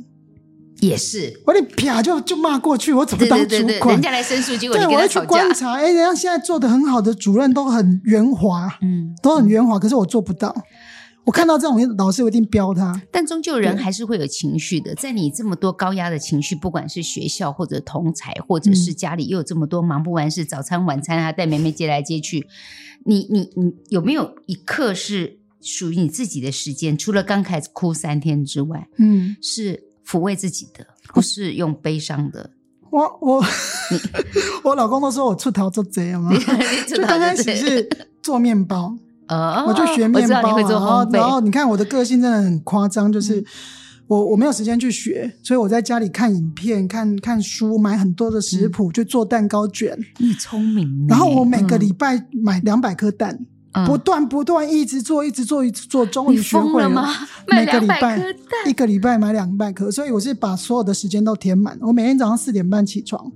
[0.79, 3.49] 也是，我得啪就就骂过去，我怎么当主管？
[3.49, 4.77] 对对对对，人家来申诉，结果。
[4.77, 10.55] 对，我要去观察，哎，人家现在做得很好的主任都很圆滑，嗯，都很圆滑，可是我做不到。
[11.27, 13.03] 我看到这种老师，我一定飙他。
[13.11, 22.47] 但终究人还是会有情绪的，在你这么多高压的情绪，不管是学校或者同才，或者是家里又有这么多忙不完事，早餐晚餐啊，带妹妹接来接去，
[23.05, 26.97] 你你你有没有一刻是属于你自己的时间？
[26.97, 32.51] 除了刚开始哭三天之外，嗯，是抚慰自己的，不是用悲伤的。
[32.91, 33.45] 我我
[34.63, 36.31] 我老公都说我出头做贼嘛，
[36.87, 37.89] 就刚开始是
[38.23, 38.97] 做面包。
[39.29, 43.45] 呃，我就学面包，然后然后你看我的个性真的很夸张，就是
[44.07, 49.99] 我我没有时间去学，所以我在家里看影片、看看书，买很多的食谱，就做蛋糕卷。
[50.19, 51.07] 你聪明。
[51.09, 53.39] 然后我每个礼拜买两百颗蛋，
[53.85, 57.13] 不断不断一直做，一直做，一直做，终于学会了吗？
[57.49, 58.35] 每个礼拜
[58.67, 61.77] 一个礼拜买两百颗，所以我是把所有的时间都填满。
[61.83, 63.31] 我每天早上四点半起床，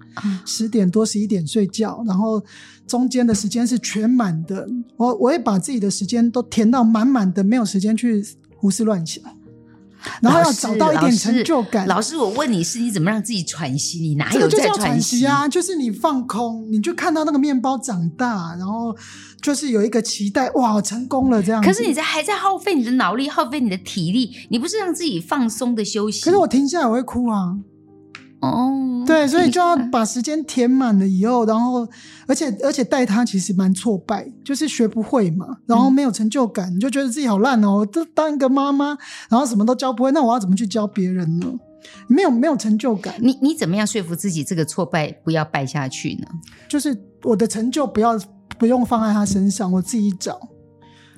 [0.46, 2.42] 十点多十一点睡觉，然后。
[2.86, 8.20] 中间的时间是全满的，我我会把自己的时间都填到满满的，没有时间去
[8.56, 9.22] 胡思乱想。
[10.20, 11.86] 然后要找到一点成就感。
[11.86, 14.00] 老师，老师我问你是你怎么让自己喘息？
[14.00, 15.46] 你哪有这个就叫在喘喘息啊？
[15.46, 18.96] 就是你放空，你就看到那个面包长大，然后
[19.42, 21.62] 就是有一个期待，哇，成功了这样。
[21.62, 26.22] 可是你在还在耗费你的脑力，耗费你的体力，你不是让自己放松的休息？
[26.24, 27.56] 可是我停下来我会哭啊。
[28.40, 31.86] 哦，对，所以就要把时间填满了以后，然后
[32.26, 38.96] 而且而且带他其实蛮挫败，就是学不会嘛，然后没有成就感，嗯、你就觉得自己好烂哦，都当一个妈妈，
[39.28, 41.52] 然后什么都教不会，那我要怎么去教别人呢？
[42.06, 46.26] 没有没有成就感，你你怎么样说服自己这个挫败不要败下去呢？
[46.66, 48.18] 就是我的成就不要
[48.60, 50.38] 不用放在他身上，我自己找。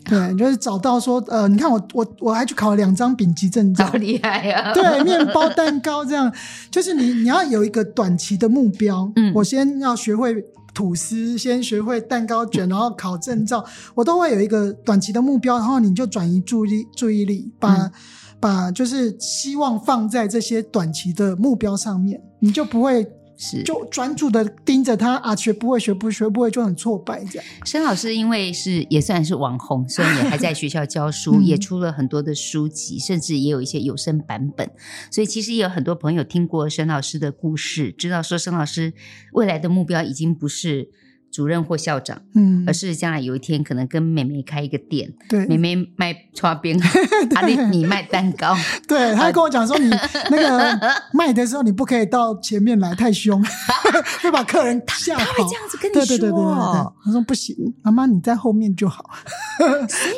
[0.05, 4.73] 对， 就是找到说，呃，你看我我我还去考了两张丙级证照，好厉害啊！
[4.75, 6.33] 对，面包、蛋糕这样，
[6.71, 9.11] 就是你你要有一个短期的目标。
[9.17, 10.35] 嗯，我先要学会
[10.73, 17.93] 吐司，先学会蛋糕卷，然后考证照，我都会有一个短期的目标，然后你就转移注意力，注意力，把、嗯、
[18.41, 23.05] 把就是希望放在这些短期的目标上面，你就不会。
[23.37, 27.49] 是，就专注的盯着他啊，学不会，学不学不会，就很挫败这样。
[27.65, 34.71] 沈老师因为是也算是网红，所以也还在学校教书，也出了很多的书籍，甚至也有一些有声版本。
[35.11, 38.93] 所以其实也有很多朋友听过沈老师的故事，知道说沈老师
[39.33, 40.91] 未来的目标已经不是。
[41.33, 46.79] 主任或校长，嗯，而是将来有一天可能跟妹妹开一个店，对，妹妹卖剉冰，
[47.35, 48.55] 阿你你卖蛋糕，
[48.87, 49.89] 对，他还跟我讲说，你
[50.31, 50.79] 那个
[51.15, 53.43] 卖的时候你不可以到前面来太凶，
[54.21, 55.25] 会把客人吓跑。
[55.25, 59.09] 他会这样子跟你说，对对对对对，他说不行，妈妈你在后面就好，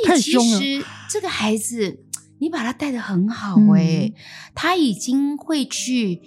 [0.05, 0.59] 太凶了。
[0.59, 2.00] 其实这个孩子，
[2.40, 4.12] 你把他带得很好哎，
[4.53, 6.20] 他已经会去。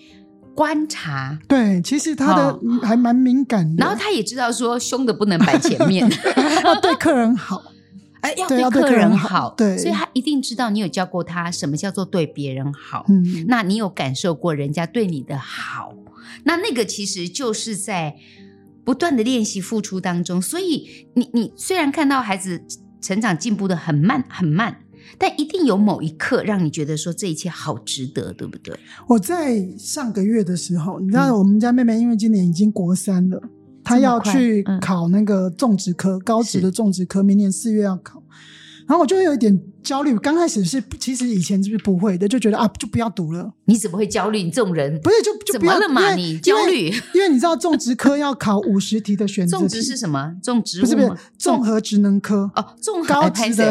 [0.58, 6.10] 观察，对，其实他的还蛮敏感的，然后他也知道说凶的不能摆前面，
[6.64, 7.62] 要 对客人好，
[8.22, 15.94] 哎，要对客人好，对，所以他一定知道你有教过他什么叫做对别人好，嗯，那你有感受过人家对你的好，
[16.46, 18.16] 那那个其实就是在
[18.84, 22.64] 不断的练习付出当中，所以你你虽然看到孩子
[23.00, 24.80] 成长进步的很慢很慢。
[25.18, 28.78] 但一定有某一刻让你觉得说这一切好值得，对不对？
[29.08, 33.42] 我在上个月的时候，你知道我们家妹妹因为今年已经国三了，
[33.84, 38.22] 她要去考那个种植科，高职的种植科，明年四月要考。
[38.88, 43.52] 然后我就会有一点焦虑，刚开始是其实以前就是不会的，就觉得啊，就不要读了。
[43.66, 44.42] 你怎么会焦虑？
[44.44, 46.16] 你这种人不是就就不要怎么了嘛？
[46.16, 49.62] 你焦虑，因为你知道种植科要考五十题的选择题。
[49.64, 50.34] 种植是什么？
[50.42, 53.70] 种植不是不是综合职能科哦，综合高职的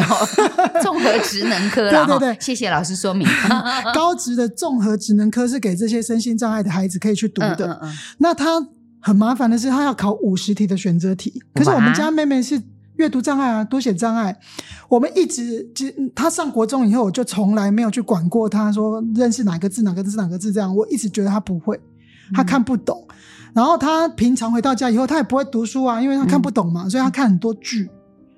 [0.82, 1.90] 综合职能科。
[1.90, 3.26] 对对对，谢谢老师说明。
[3.94, 7.80] 高职的综合职能科是给这些身心障碍的孩子可以去读的。
[8.18, 8.68] 那他
[9.00, 11.42] 很麻烦的是，他要考五十题的选择题。
[11.54, 12.60] 可是我们家妹妹是。
[12.96, 14.36] 阅读障碍啊，读写障碍，
[14.88, 21.78] 我们一直就他上国中以后，我就从来没有去管过他，说认识哪个字哪个字哪个字这样，我一直觉得他不会，
[22.34, 23.06] 他看不懂。
[23.08, 23.14] 嗯、
[23.54, 27.88] 然后他平常回到家以后，他也不会读书啊，因为他看不懂嘛，嗯、所以他看很多剧，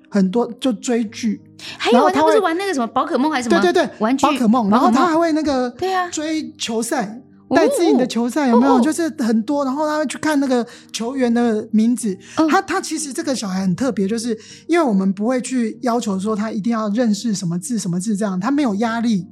[0.09, 1.41] 很多就追剧。
[1.77, 3.61] 还有他不是玩那个什么宝可梦还是什么？
[3.61, 4.69] 对对对，玩具宝可梦。
[4.69, 7.21] 然后他还会那个对啊追球赛。
[7.55, 8.75] 带自己的球赛有没有？
[8.75, 12.15] 哦、就是很多，然后他会去看那个球员的名字。
[12.37, 19.25] 哦、他他其实这个小孩很特别，就是因为我们不会去要求说他一定要认识什么字什么字这样，他没有压力，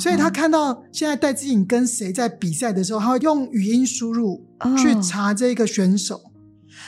[0.00, 4.46] 所以他看到现在戴志颖跟谁在比赛的时候，他会用语音输入
[4.78, 6.30] 去查这个选手，哦、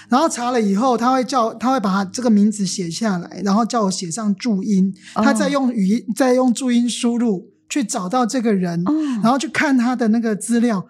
[0.09, 7.47] 然后查了以后，他会叫他会把他这个名字写下来，然后叫我写上注音，哦、他再用语音再用注音输入。
[7.69, 10.87] 去找到这个人，哦、然后去看他的那个资料。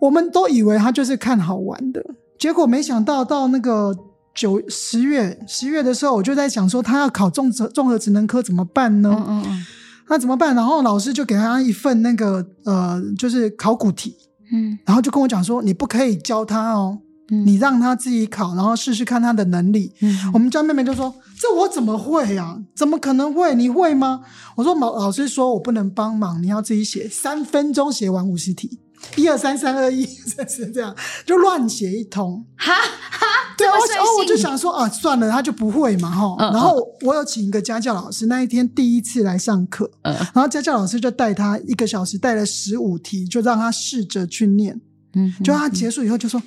[0.00, 2.02] 我们都以为他就是看好玩的，
[2.38, 3.94] 结果没想到到那个
[4.34, 9.14] 九十月十月的时候，我就在想说，他要考综合综合职能科怎么办呢？
[9.28, 9.66] 嗯嗯，
[10.08, 10.54] 那怎么办？
[10.54, 14.16] 然后老师就给他一份那个呃，就是考古题，
[14.52, 16.98] 嗯，然后就跟我讲说，你不可以教他哦。
[17.30, 19.94] 你让他自己考，然后试试看他的能力。
[20.00, 22.58] 嗯、我们家妹妹就说：“这我怎么会呀、啊？
[22.74, 23.54] 怎么可能会？
[23.54, 24.20] 你会吗？”
[24.56, 28.80] 我说：“老老师说我不能帮忙，你要自己写，三分钟写完五十题，
[29.14, 30.04] 一二三三二一，
[30.48, 36.34] 是这样，就乱写一通。”哈哈，对啊，然后我就想说啊，算了，他就不会嘛，哈。
[36.40, 44.80] 嗯、然后我有请一个家教老师，那一天第一次来上课，嗯、然后家教老师就带他一个小时，带了十五题，就让他试着去念。
[45.14, 46.42] 嗯，就他结束以后就说。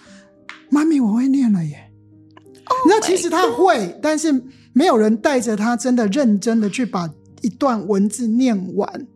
[0.74, 1.92] 妈咪，我会念了耶！
[2.88, 4.34] 那、oh、其实他会，但是
[4.74, 7.08] 没有人带着他真的认真的去把
[7.42, 9.08] 一段文字念完，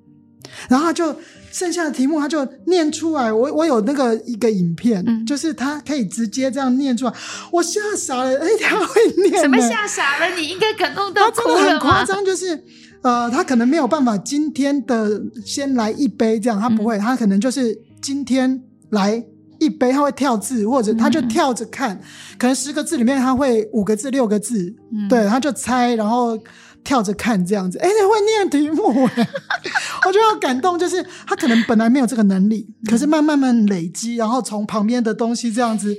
[0.69, 1.15] 然后他就
[1.51, 3.33] 剩下的题目他就念出来。
[3.33, 7.13] 我我有那个一个影片，嗯就是他可以直接这样念出来，
[7.51, 8.37] 我吓傻了。
[8.37, 10.35] 哎，他会念，什么吓傻了？
[10.35, 12.05] 你应该感动到他真哭很夸吗？
[12.05, 12.63] 张，就是
[13.01, 18.61] 呃，他可能没有办法今天的先来一杯这样，他不会，嗯他可能就是今天
[18.91, 19.23] 来
[19.59, 21.99] 一杯，他会跳字，或者他就跳着看，
[22.37, 26.37] 可能十个字里面他会五个字、六个字，嗯对，他就猜，然后。
[26.83, 29.27] 跳着看这样子，哎，他会念题目，哎，
[30.07, 30.79] 我觉得好感动。
[30.79, 35.93] 就是他可能本来没有这个能力，可是慢慢慢累积，然后从旁边的东西这样子，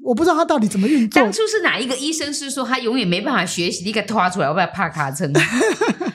[0.00, 1.20] 我不知道他到底怎么运作。
[1.20, 5.32] 当初是哪一个医生是说他永远没办法学习，你给拖出来，我不要怕卡称，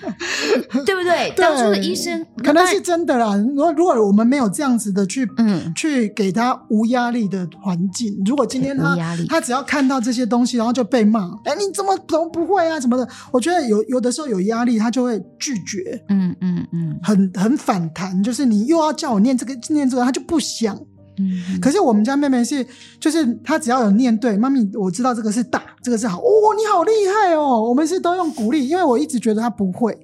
[0.85, 1.31] 对不对？
[1.31, 3.35] 对当初的医生可能是真的啦。
[3.35, 8.95] 如果如果我们没有这样子的去，嗯，去给他无压力的环境，如果今天他
[9.29, 13.07] 他只要看到这些东西，然后就被骂，哎，你怎么怎么不会啊，什么的？
[13.31, 20.77] 我觉得有有的时候有压力，他就会拒绝，嗯嗯嗯很很反弹，就是你又要叫我念这个念这个，他就不想。
[21.19, 22.63] 嗯，可是我们家妹妹是，
[22.99, 27.59] 就是她只要有念对，妈咪，我知道这个是大，这个是好，哦，你好厉害哦。
[27.67, 29.97] 我们是都用鼓励，因为我一直觉得她不会，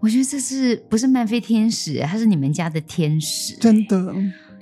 [0.00, 2.00] 我觉得这是不是曼菲天使？
[2.00, 4.14] 他是你们家的天使，真的。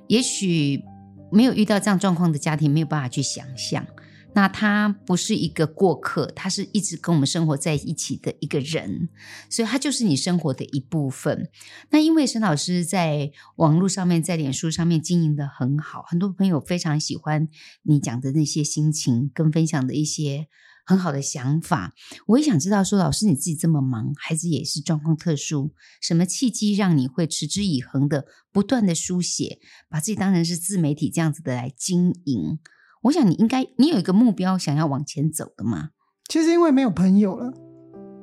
[0.09, 0.82] 也许
[1.30, 3.86] 没有遇到这样状况的家庭，没有办法去想象。
[4.34, 9.09] 那他不是一个过客，他是一直跟我们生活在一起的一个人，
[9.49, 11.49] 所以他就是你生活的一部分。
[11.91, 17.49] 那因为沈老师在网络上面，在脸书上面经营的很好，很多朋友非常喜欢
[17.82, 20.47] 你讲的那些心情跟分享的一些
[20.89, 21.93] 很好的想法。
[22.28, 29.59] 我也想知道说，老师你自己这么忙，孩子也是状况特殊，什么契机让你会持之以恒的不断的书写，
[29.91, 32.59] 把自己当成是自媒体这样子的来经营？
[33.03, 35.91] 我想你应该，你有一个目标想要往前走的吗？
[36.26, 37.53] 其实因为没有朋友了，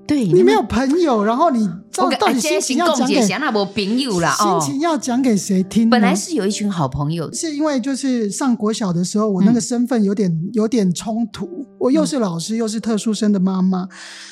[0.08, 5.90] 对你没有朋友，然后你到到底心情要讲给想那我朋友啦，心情要讲给谁听？
[5.90, 13.88] 本来是有一群好朋友，是因为就是上国小的时候，我那个身份有点、嗯、有点冲突，我又是老师，嗯、又是特殊生的妈妈，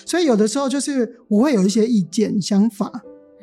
[0.05, 2.91] 所以有的时候就是我会有一些意见想法。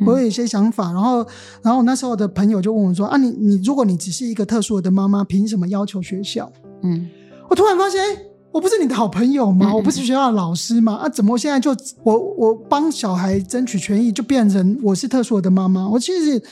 [0.06, 1.26] 我有一些想法，然后，
[1.62, 6.50] 然后那时候的朋友就问我说：“啊你，你你，如果你只是一个特殊的妈妈，凭什么要求学校？”
[6.82, 7.06] 嗯，
[7.50, 8.06] 我突然发现，哎，
[8.52, 9.70] 我不是你的好朋友吗？
[9.70, 10.94] 嗯、我不是学校的老师吗？
[10.94, 11.70] 啊，怎么现在就
[12.02, 15.88] 我我帮小孩争取权益，就变成我是特殊的妈妈？
[15.88, 16.42] 我其实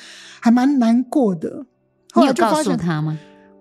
[0.41, 1.67] 还蛮难过的。
[2.13, 3.19] 后来就告诉他吗？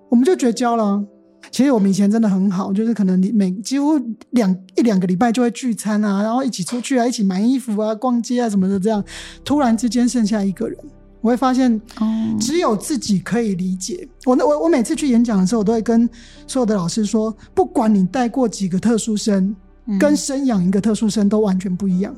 [0.09, 1.03] 我们就绝交了。
[1.49, 3.99] 其实我们以前真的很好，就是可能你每几乎
[4.31, 8.79] 两一两个礼拜就会聚餐啊，然后一起出去啊，一起买衣服啊、逛街啊什么的。
[8.79, 9.03] 这样
[9.45, 10.77] 突然之间剩下一个人，
[11.28, 11.82] 我会发现，
[12.39, 14.07] 只有自己可以理解。
[14.23, 16.09] 我我我每次去演讲的时候，我都会跟
[16.47, 19.53] 所有的老师说，不管你带过几个特殊生，
[19.99, 22.15] 跟生养一个特殊生都完全不一样，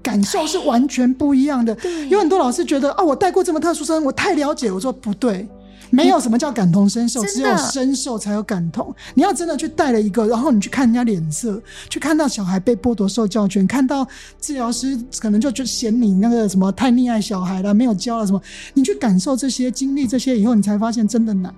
[0.00, 1.76] 感受是完全不一样的。
[2.08, 4.70] 有很多老师觉得啊，我带过这么特殊生，我太了解。
[4.70, 5.48] 我说不对。
[5.92, 8.92] 没有什么叫感同身受，只有深受才有感同。
[9.14, 14.06] 你要真的去带了一个，然后你去看人家脸色，去看到小孩被剥夺受教权，看到
[14.40, 18.40] 治疗师可能就就嫌你那个什么太溺爱小孩了，没有教了什么，
[18.72, 21.54] 你去感受这些，经历这些以后，你才发现真的难。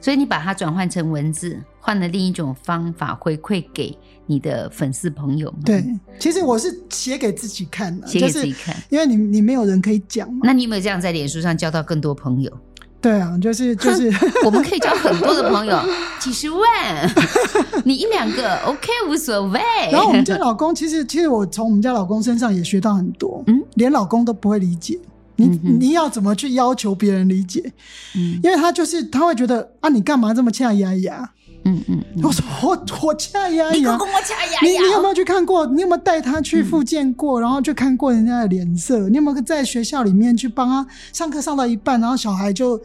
[0.00, 5.52] 所以你把它转换成文字，换了另一种方法回馈给你的粉丝朋友。
[5.64, 5.82] 对，
[6.18, 10.40] 其实我是写给自己看的，写给自己看，因为你你没有人可以讲嘛。
[10.42, 12.52] 那你有没有这样在脸书上交到更多朋友？
[13.04, 14.10] 对啊，就是 就是，
[14.46, 15.78] 我们可以交很多的朋友，
[16.18, 16.62] 几十万，
[17.84, 19.60] 你一两个 OK 无所谓。
[19.92, 24.98] 然后我们家老公，其实其实我从我们家老公身上也学到很多，嗯，连老公都不会理解
[25.36, 27.60] 你，你要怎么去要求别人理解？
[28.16, 31.28] 嗯，因为他就是他会觉得啊，你干嘛这么掐牙牙？
[31.64, 33.98] 嗯嗯，我说我我掐牙牙，
[34.62, 35.66] 你你你有没有去看过？
[35.66, 37.40] 你有没有带他去复健过？
[37.40, 39.08] 嗯、然后去看过人家的脸色？
[39.08, 42.78] 你有没有在学校里面去帮他上课上到一半，然后小孩就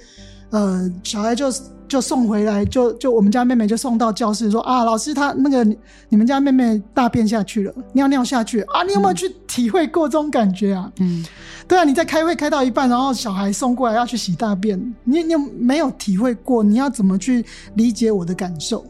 [0.51, 1.47] 呃小孩就
[1.87, 5.63] 就送回来，就就我们家妹妹就送到教室说啊，老师他那个
[6.09, 10.91] 你们家妹妹大便下去了，尿尿下去啊，你有没有去体会过这种感觉啊？
[10.99, 11.25] 嗯。
[11.67, 16.63] 对啊，你在开会开到一半，然后小孩送过来要去洗大便，你你有没有体会过？
[16.63, 17.45] 你要怎么去
[17.75, 18.83] 理解我的感受？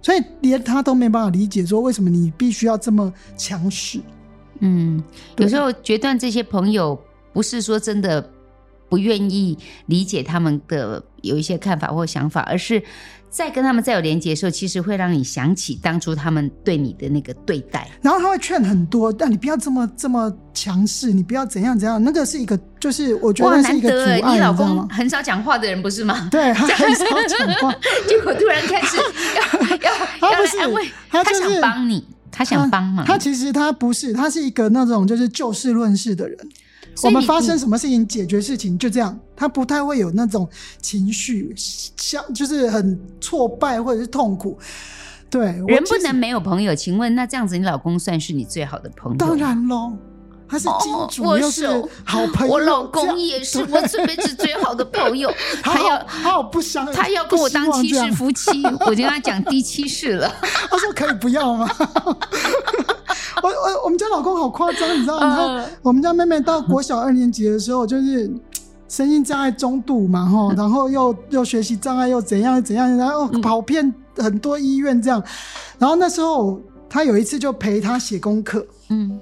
[0.00, 4.00] 所以连他都没办法理解，说为什么你必须要这么强势？
[4.60, 5.02] 嗯，
[5.38, 6.96] 有时候决断这些朋友
[7.32, 8.24] 不是说真的
[8.90, 12.82] 不愿意理解他们的有一些看法或想法，而是。
[13.32, 17.88] 在跟他们再有连接的时候，其实会让你想起当初他们对你的那个对待。
[18.02, 22.02] 然后他会劝很多，但你不要这么这么强势，你不要怎样怎样。
[22.02, 24.20] 那个是一个，就是我觉得是一个阻碍。
[24.20, 26.26] 你，你老公很少讲话的人不是吗？
[26.28, 27.72] 对，他很少讲话，
[28.08, 33.06] 结果突然开始要要要来安慰， 他，就是、他想帮你，他想帮忙。
[33.06, 36.36] 他其实他不是，他是一个那种就是就事论事的人。
[37.02, 40.48] 我们发生什么事情解决事情就这样，他不太会有那种
[40.80, 44.58] 情绪，像就是很挫败或者是痛苦。
[45.30, 46.74] 对，人不能没有朋友。
[46.74, 49.18] 请问那这样子，你老公算是你最好的朋友？
[49.18, 49.92] 当然喽。
[50.48, 51.64] 他是金主，哦、又是
[52.04, 52.52] 好朋友。
[52.52, 55.32] 我老公也是我这辈子最好的朋友。
[55.62, 60.28] 他要他好不相，他要跟我当七世夫妻，我就跟他讲第七世了。
[60.68, 61.70] 他说可以不要吗？
[63.42, 65.36] 我我我们家老公好夸张，你知道吗？
[65.36, 68.30] 呃、我们家妹妹到国小二年级的时候，就是
[68.88, 75.22] 身心障碍中度嘛，哈，然后又又学习障碍又怎样怎样，然后跑遍很多医院这样。
[75.78, 79.18] 然后那时候他有一次就陪他写功课，嗯。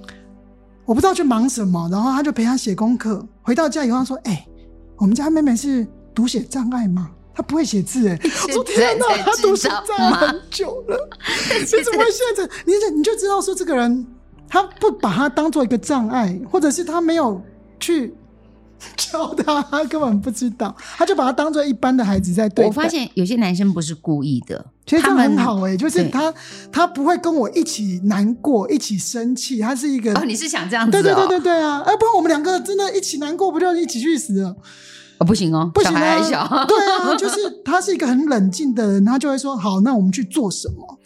[0.85, 3.23] 我不知道去忙什么，然后他就陪他写功课。
[3.43, 4.47] 回到家以后，他说：“哎、欸，
[4.97, 7.11] 我们家妹妹是读写障碍吗？
[7.39, 11.09] 她不会写字。”哎，我说：“天哪，他读写障碍很久了，
[11.49, 12.43] 你怎么会现在？
[12.65, 14.05] 你就你就知道说这个人，
[14.47, 17.41] 他不把他当做一个障碍，或者是他没有
[17.79, 18.13] 去。”
[18.95, 22.67] 教他，他根本不知道，他就把他当做一般的孩子在对待。
[22.69, 26.33] 我发现有些男生不是故意的，其实这样很好哎、欸，就是他
[26.71, 31.01] 他不会跟我一起难过，一起生气，他是一个哦，你是想这样子、哦？
[31.01, 31.83] 对对对对对啊！
[31.85, 34.55] 哎，不然我们两个真的一起难过，不就一起去死了？
[35.19, 36.21] 哦，不行哦，不行啊！
[36.23, 40.99] 小对啊，就是他是一个很冷静的人，他就会说好，那我们去做什么？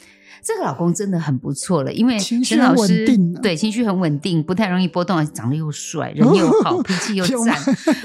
[0.46, 7.58] 这个老公真的很不错了，因为陈老师情绪稳定对情绪很稳定，不太容易波动，长得又帅，人又好，脾气又赞。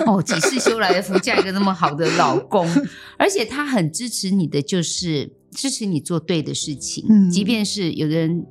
[0.06, 2.64] 哦，几世修来的福，嫁一个那么好的老公，
[3.18, 7.04] 而且他很支持你的，就是支持你做对的事情。
[7.08, 8.46] 嗯，即便是有的人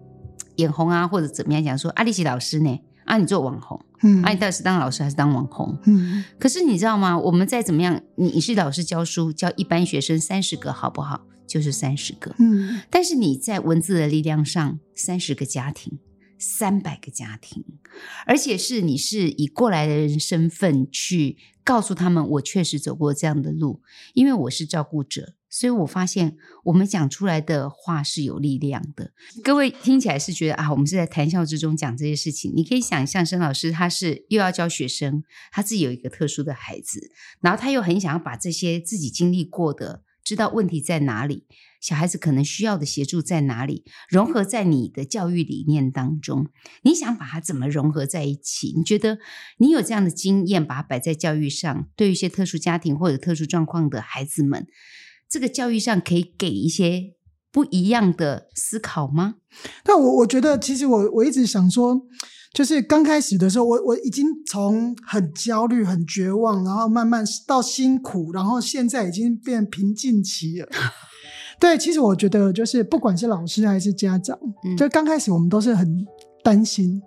[0.57, 2.77] 眼红啊，或者怎么样讲说，阿丽奇老师呢？
[3.07, 5.77] 啊，你做网红，嗯，啊，你到底是当老师还是当网红？
[5.85, 7.17] 嗯，可是你知道吗？
[7.17, 11.25] 我们再怎么样，你是老师教书，教一般学生三十个，好不好？
[11.47, 15.97] 就是三十个，嗯，但是你在文字的力量上，三十个家庭，
[16.37, 17.63] 三百个家庭，
[18.25, 23.81] 而且是你是以过来的人身份去告诉他们，我确实走过这样的路，
[24.13, 29.11] 因为我是照顾者，所以我发现我们讲出来的话是有力量的。
[29.43, 40.03] 各位听起来是觉得啊，我们是在谈笑之中讲这些事情，你可以想象，沈老师他是又要教学生，他自己有一个特殊的孩子，然后他又很想要把这些自己经历过的。
[40.23, 41.45] 知道问题在哪里，
[41.79, 46.47] 小孩子可能需要的协助在哪里，融合在你的教育理念当中。
[46.81, 48.73] 你想把它怎么融合在一起？
[48.75, 49.19] 你觉得
[49.59, 54.67] 你有这样的经验，把它摆在教育上，对于一些特殊家庭或者特殊状况的孩子们，
[55.29, 57.13] 这个教育上可以给一些
[57.51, 59.35] 不一样的思考吗？
[59.83, 62.01] 但我我觉得，其实我我一直想说。
[62.53, 70.67] 就是刚开始的时候，我我已经从很焦虑、很绝望，然后慢慢到辛苦，然后现在已经变平静期了。
[71.59, 76.03] 对，其实我觉得，就是不管是老师还是家长，嗯、就刚开始我们都是很
[76.43, 76.99] 担心，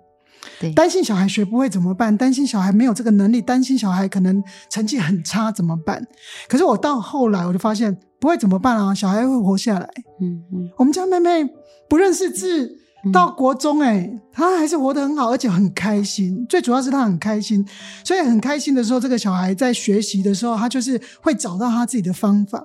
[0.59, 2.15] 对，担心小孩学不会怎么办？
[2.15, 6.05] 担心小孩没有这个能力，担心小孩可能成绩很差怎么办？
[6.47, 8.93] 可是我到后来我就发现，不会怎么办啊？
[8.93, 9.89] 小孩会活下来。
[10.21, 11.49] 嗯嗯，我们家妹妹
[11.89, 12.77] 不认识字。
[13.11, 16.45] 到国中诶、欸，他还是活得很好，而且很开心。
[16.47, 17.65] 最主要是她很开心，
[18.05, 22.63] 所以很开心的时候，这个小孩在学习的时候，他就是会找到他自己的方法。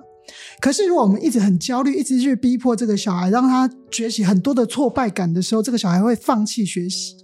[0.61, 7.15] 可是如果我们一直很焦虑，一直去逼迫这个小孩，让他学习很多的挫败感的时候，这个小孩会放弃学习。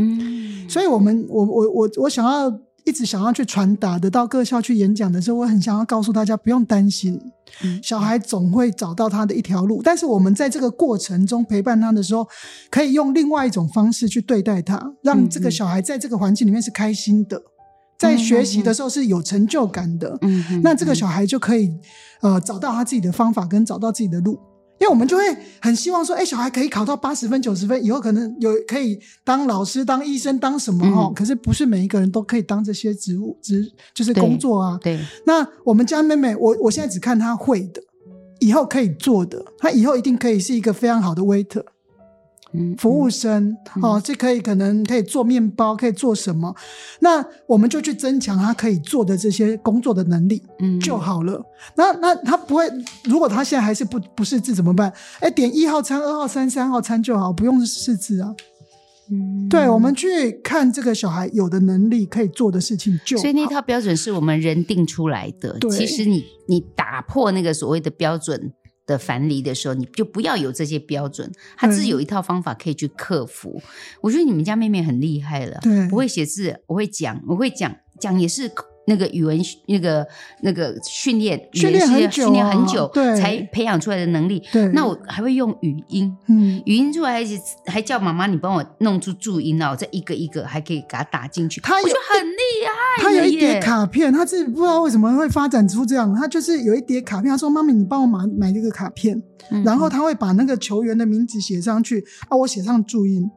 [0.00, 2.60] 嗯，所以我们，我我我我想要。
[2.86, 7.20] 一直想要去传达的，到各校去演讲的时候，我很想要告诉大家，不用担心，
[7.82, 9.82] 小孩总会找到他的一条路。
[9.84, 12.26] 但是我们在这个过程中陪伴他的时候，
[12.70, 17.40] 可以用另外一种方式去对待他，让这个小孩在这个环境里面是开心的，
[17.98, 20.18] 在学习的时候是有成就感的。
[20.22, 21.70] 嗯那这个小孩就可以
[22.22, 24.40] 呃找到他自己的方法，跟找到自己的路。
[24.80, 25.22] 因为我们就会
[25.60, 31.12] 很希望说，哎，小孩可以考到八十分、九十分，以后可能有可以当老师、当医生、当什么哦。
[31.12, 34.78] 嗯、可是不是每一个人都可以当这些职务，职就是工作啊。
[34.82, 34.96] 对。
[34.96, 37.82] 对，那我们家妹妹，我我现在只看她会的，
[38.40, 41.62] 以后可以做的，她以后一定可以是一个非常好的 waiter。
[42.52, 46.52] 嗯，服务生、嗯、哦，这可以可能可以做面包，可以做什么？
[47.00, 51.40] 那我们就去增强他可以做的这些工作的能力，嗯，就好了。
[51.76, 52.68] 那那他不会，
[53.04, 54.92] 如果他现在还是不不识字怎么办？
[55.20, 58.34] 哎，点一号餐、二号餐、三号餐就好，不用识字啊。
[59.12, 63.20] 嗯，对，我们去看这个小孩有的能力可以做的事情就好。
[63.20, 65.56] 所以那套标准是我们人定出来的。
[65.70, 68.52] 其实你你打破那个所谓的标准。
[68.90, 73.62] 的樊篱的时候，你就不要有这些标准，他自己有一套方法可以去克服。
[73.64, 73.70] 嗯、
[74.00, 78.50] 我觉得你们家妹妹很厉害了，对，不会写字，我会讲，我会讲，讲也是
[78.90, 80.04] 那个语文那个
[80.42, 84.42] 那个训练，训练很久、啊，训练很久，对，才培养出来的能力。
[84.52, 96.12] 对，那我还会用语音，嗯，语音出来还还叫妈妈你帮我弄出注音啊，我再一个一个还可以给他打进去，他有我觉得很厉害他有一叠卡片，他自己不知道为什么会发展出这样。
[96.14, 99.22] 他就是有一叠卡片，他说：“妈咪，你帮我买买这个卡片。
[99.50, 103.30] 嗯”然后他会把那个球员的名字写上去，啊我写上注音。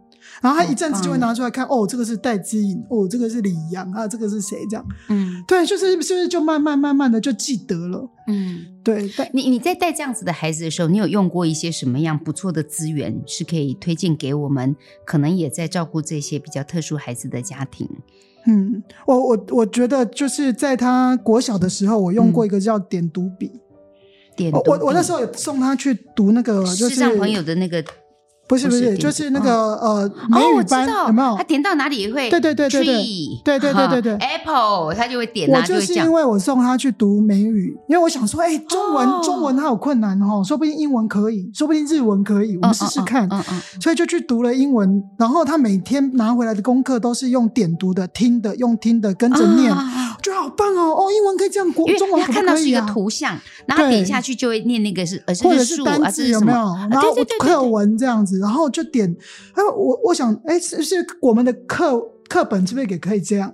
[0.44, 4.58] 然后他一阵子就会拿出来看，哦，这个是戴资颖，哦，这个是李阳啊，这个是谁？
[4.70, 8.10] 这样，嗯，对，就是是不是就慢慢慢慢的就记得了？
[8.28, 9.10] 嗯，对。
[9.32, 14.76] 你你在带这样子的孩子的时候，你有用过一些什么样不错的资源，是可以推荐给我们？
[15.06, 17.90] 可能也在照顾这些比较特殊孩子的家庭。
[18.46, 23.48] 嗯，我我我觉得就是在他国小的时候，我用过一个叫点读笔。
[23.48, 23.62] 嗯、
[24.36, 27.82] 点读，我我那时候有送他去读那个就是视障朋友的那个。
[28.48, 31.36] 不是不是，就是那个呃美语班有没有？
[31.38, 32.30] 他点到哪里会？
[32.30, 32.94] 对对对对对
[33.44, 34.16] 对对对对对。
[34.18, 35.50] Apple 他就会点。
[35.50, 43.28] 我就是因为我送他去读美语，因为我想说，哎，中文中文他有困难哦，说不定英文可以，说不定日文可以，我们试试看。
[43.80, 49.76] 所以就去读了英文，然后他每天拿回来的功课都是用点读的、听的，用听的跟着念，我
[50.24, 50.96] 觉得好棒哦！
[50.96, 52.24] 哦，英文可以这样，国中文？
[52.24, 56.58] 看到是一个图像，然后点下去就会念那个是，或者是单字有没有？
[56.90, 58.40] 然后课文这样子。
[58.40, 59.14] 然后就点，
[59.54, 62.00] 哎，我我想，哎，是是我们的课
[62.30, 63.54] 课本是不是也可以这样？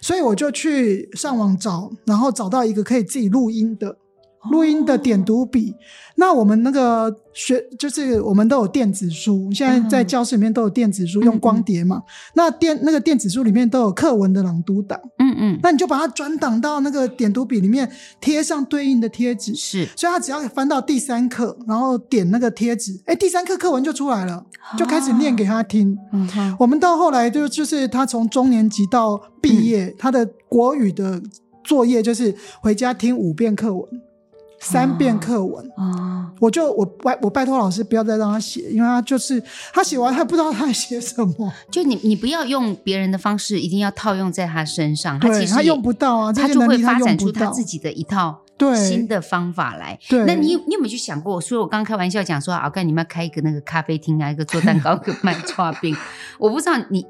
[0.00, 3.98] 所以我就去上网找，然后找到一个可以自己录音的。
[4.50, 5.74] 录音的点读笔，
[6.16, 12.02] 那我们那个学就是我们都有电子书，现在在教室里面都有电子书，用光碟嘛。
[12.34, 17.90] 那电那个电子书里面都有课文的朗读档，嗯嗯，那你就把它转档到那个点读笔里面，
[18.20, 24.44] 贴上对应的贴纸，是，所以他只要翻到第三课，然后点那个贴纸，哎，第三课课文就出来了，
[24.78, 25.96] 就开始念给他听。
[26.12, 31.20] 嗯哼，我们到后来就就是他从中年级到毕业，他的国语的
[31.64, 33.84] 作业就是回家听五遍课文。
[34.70, 39.40] 三遍课文啊，哦、我就我拜我拜托老师不要再让他写，因为他就是
[39.72, 41.52] 他写完他不知道他在写什么。
[41.70, 45.20] 就你你不要用别人的方式，一定要套用在他身上。
[45.20, 48.42] 他其实他用不到啊，他就会发展出他自己的一套
[48.74, 49.98] 新的方法来。
[50.08, 51.40] 对，那你你有没有去想过？
[51.40, 55.96] 所以我刚开玩笑讲说，啊，看你们要开一个那个咖啡厅啊，一个做蛋糕，一个卖 刨冰。
[56.38, 57.06] 我不知道你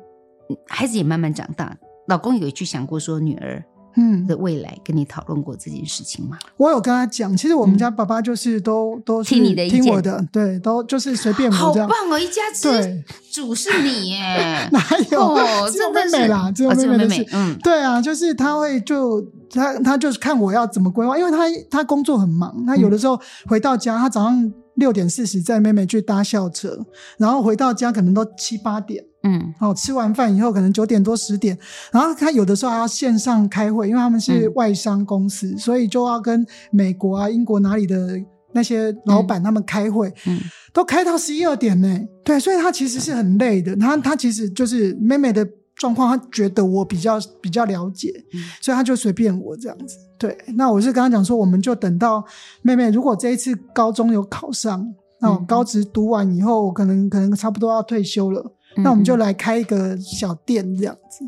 [0.69, 1.77] 孩子也慢慢长大，
[2.09, 3.65] 老公有去想过说女儿。
[3.97, 6.39] 嗯，的未来跟你讨论过这件事情吗？
[6.57, 11.89] 我有跟他讲，其实我们家爸爸就是都、嗯、都是听你的意见，听我的，对，都就是随便我这样。
[11.89, 14.69] 好棒哦，一家之主是你耶？
[14.73, 14.81] 哪
[15.11, 15.21] 有？
[15.25, 17.27] 哦、只有妹妹啦，只有妹妹的事。
[17.33, 19.21] 嗯，对啊，就是他会就
[19.51, 26.79] 他他就是看我要怎么规划，因为他他工作很忙，他有的时候回到家，他早上六点四十载妹妹去搭校车，
[27.17, 29.03] 然后回到家可能都七八点。
[29.27, 31.59] 嗯，哦，吃完饭以后可能九点多十点，
[31.91, 38.22] 然后他有的时候还要线上开会，因为他们是外商公司，嗯、所以就要跟美国啊、英国哪里的
[38.53, 40.39] 那些老板他们开会，嗯，
[40.72, 42.01] 都开到十一二点呢。
[42.24, 43.74] 对，所以他其实是很累的。
[43.77, 49.97] 他他其实就是妹妹的状况，他觉得我比较比较了解，嗯、所以他就随便我这样子。
[50.18, 52.24] 对，那我是跟他讲说，我们就等到
[52.62, 54.87] 妹妹如果这一次高中有考上，
[55.20, 58.53] 那我高职读完以后，可能可能差不多要退休了。
[58.77, 61.24] 那我们就来开一个小店这样子，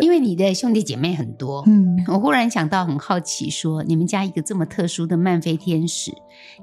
[0.00, 6.12] 因为你的兄弟姐妹很多，嗯，我忽然想到很好奇，说你们家一个这么特殊的漫飞天使，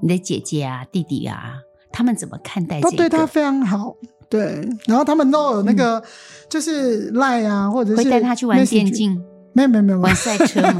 [0.01, 1.55] 你的姐姐啊、弟弟啊，
[1.91, 2.91] 他们怎么看待这个？
[2.91, 3.95] 都对他非常好，
[4.29, 6.03] 对，然后他们都有那个
[6.49, 9.21] 就是赖啊，或者是会带他去玩电竞，
[9.53, 10.79] 没有没有没有玩赛车吗？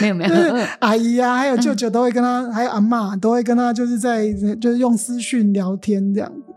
[0.00, 0.32] 没 有没有，
[0.80, 6.28] 阿姨啊，还有舅舅都会跟他，还有阿嬷都会跟他，就是在就是用私讯聊天这样。
[6.32, 6.47] 子。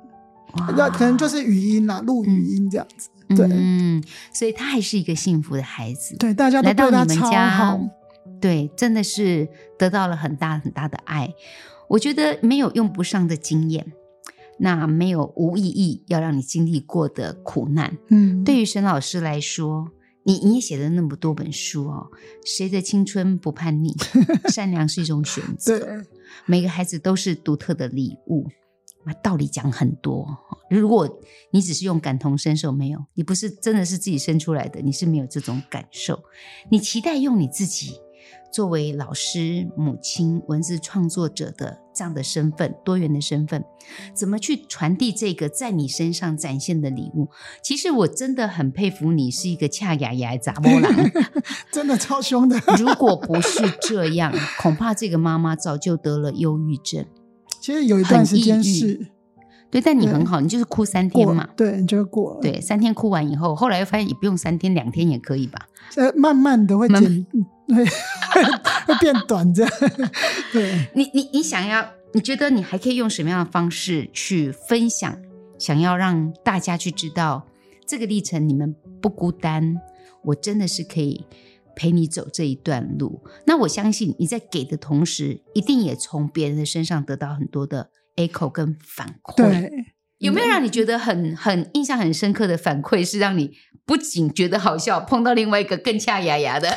[0.56, 7.80] 那哇可能就是语音啦，录语音这样子，嗯、对，嗯，所以他还是一个幸福的孩子，对，大家都对他超好，
[8.40, 9.48] 对，真的是
[9.78, 11.34] 得到了很大很大的爱。
[11.88, 13.92] 我觉得没有用不上的经验，
[14.60, 17.98] 那没有无意义要让你经历过的苦难。
[18.10, 19.92] 嗯，对于沈老师来说，
[20.24, 22.08] 你你也写了那么多本书哦，
[22.46, 23.94] 谁的青春不叛逆？
[24.50, 26.06] 善良是一种选择，对，
[26.46, 28.48] 每个孩子都是独特的礼物。
[29.24, 30.28] 道理讲很多，
[30.70, 31.20] 如果
[31.52, 36.20] 你只是用感同身受，没有，你不是真的是自己生出来的，你是没有这种感受。
[36.70, 38.00] 你期待用你自己
[38.52, 43.64] 作为老师、母亲、文字创作者的这样的身份，多元的身份，
[44.14, 47.30] 怎么去传递这个在你身上展现的礼物？
[47.64, 50.94] 其实我真的很佩服你，是一个恰牙牙杂波郎，
[51.72, 52.62] 真的超凶的。
[52.78, 57.06] 如果不是这样，恐怕这个妈妈早就得了忧郁症。
[57.62, 59.00] 其实有一段时间是，
[59.70, 62.40] 对，但你很好，你就是哭三天嘛，对，你就过了。
[62.42, 65.68] 对，三天哭完以后，后来又发现也不用三天，两天也可以吧？
[65.96, 67.00] 呃，慢慢的会减，
[67.70, 67.86] 会
[68.88, 69.72] 会变短这样。
[70.52, 75.16] 对，你你你想要，你觉得你还可以用什么样的方式去分享？
[75.60, 77.46] 想要让大家去知道
[77.86, 79.80] 这个历程，你们不孤单，
[80.24, 81.24] 我真的是可以
[81.82, 83.24] 陪你走这一段路。
[83.48, 89.36] 那我相信你在给的同时，一定也从别人的身上得到很多的 echo 跟反馈。
[89.38, 89.72] 对，
[90.20, 93.04] 有没有让你觉得很很印象很深刻的反馈？
[93.04, 93.52] 是让你
[93.84, 96.70] 不仅觉得好笑，碰到另外一个更恰牙牙的？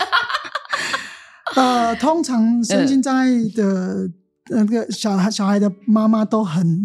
[1.54, 4.10] 呃，通常身心障碍的
[4.48, 6.80] 那个小孩，小孩的妈妈都很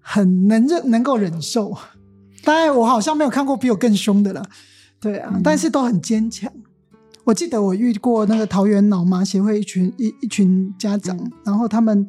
[0.00, 1.76] 很能忍，能够忍受。
[2.44, 4.48] 当然，我好像没有看过比我更凶的了。
[5.00, 6.48] 对啊，嗯、但是都很坚强。
[7.26, 12.08] 我记得我遇过那个桃园脑麻协会一群一一群家长，嗯、然后他们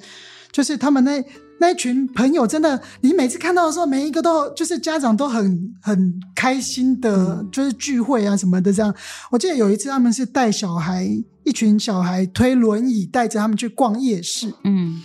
[0.53, 1.22] 就是他们那。
[1.59, 8.93] 那一群朋友真的，你每次看到的时候，每一个都就是家长都很很开心的，就是聚会啊什么的这样。
[9.32, 11.09] 我记得有一次他们是带小孩，
[11.43, 15.01] 一群小孩推轮椅带着他们去逛夜市，嗯，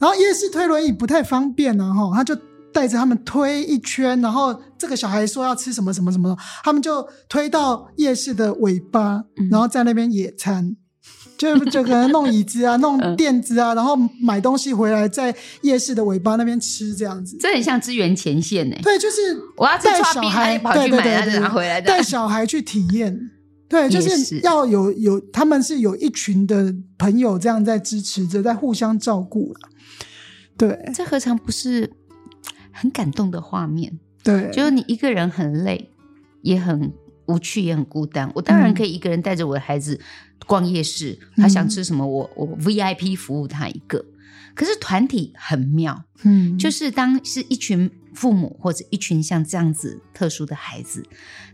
[0.00, 2.36] 然后夜市推轮椅不太方便啊，哈，他就
[2.76, 10.76] 带着他们推一圈，然后这个小孩说要吃什么什么什么，他们就推到夜市的尾巴，然后在那边野餐。
[11.38, 17.36] 就就可能弄椅子啊， 弄垫子啊，然后买东西回来，在夜市的尾巴那边吃这样子。
[17.40, 18.76] 这很像支援前线呢。
[18.82, 19.16] 对，就是
[19.56, 23.18] 我要带小孩跑去买，拿回来带小孩去体验。
[23.68, 29.54] 对，就是要有有，他们是有一群的朋友这样在支持着，在互相照顾。
[30.56, 31.90] 对，这何尝不是
[32.76, 33.98] 很感动的画面？
[34.22, 35.90] 对，就是你一个人很累，
[36.42, 36.92] 也很。
[37.28, 40.00] 无趣也很孤单，我当然可以一个人带着我的孩子
[40.46, 44.04] 逛夜市，嗯、他想吃什么我，我我 VIP 服务他一个。
[44.54, 51.04] 可是团体很妙，嗯，就是当是一群父母或者一群像这样子特殊的孩子，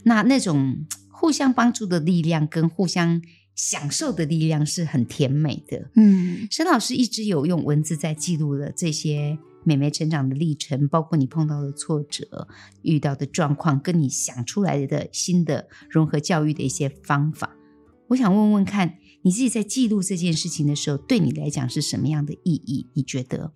[0.04, 3.22] 那那种互相帮助的力量跟互相
[3.54, 5.88] 享受的力量是很甜美的。
[5.94, 9.38] 嗯，沈老师一直有用文字在记录了这些。
[9.64, 12.48] 妹妹成长的历程，包括你碰到的挫折、
[12.82, 17.50] 遇到的状况，跟你想出来的新的融合教育的一些方法。
[18.08, 22.88] 我想问问看，你自己在记录这件事情的时候，对你来讲是什么样的意义？
[22.94, 23.52] 你觉得？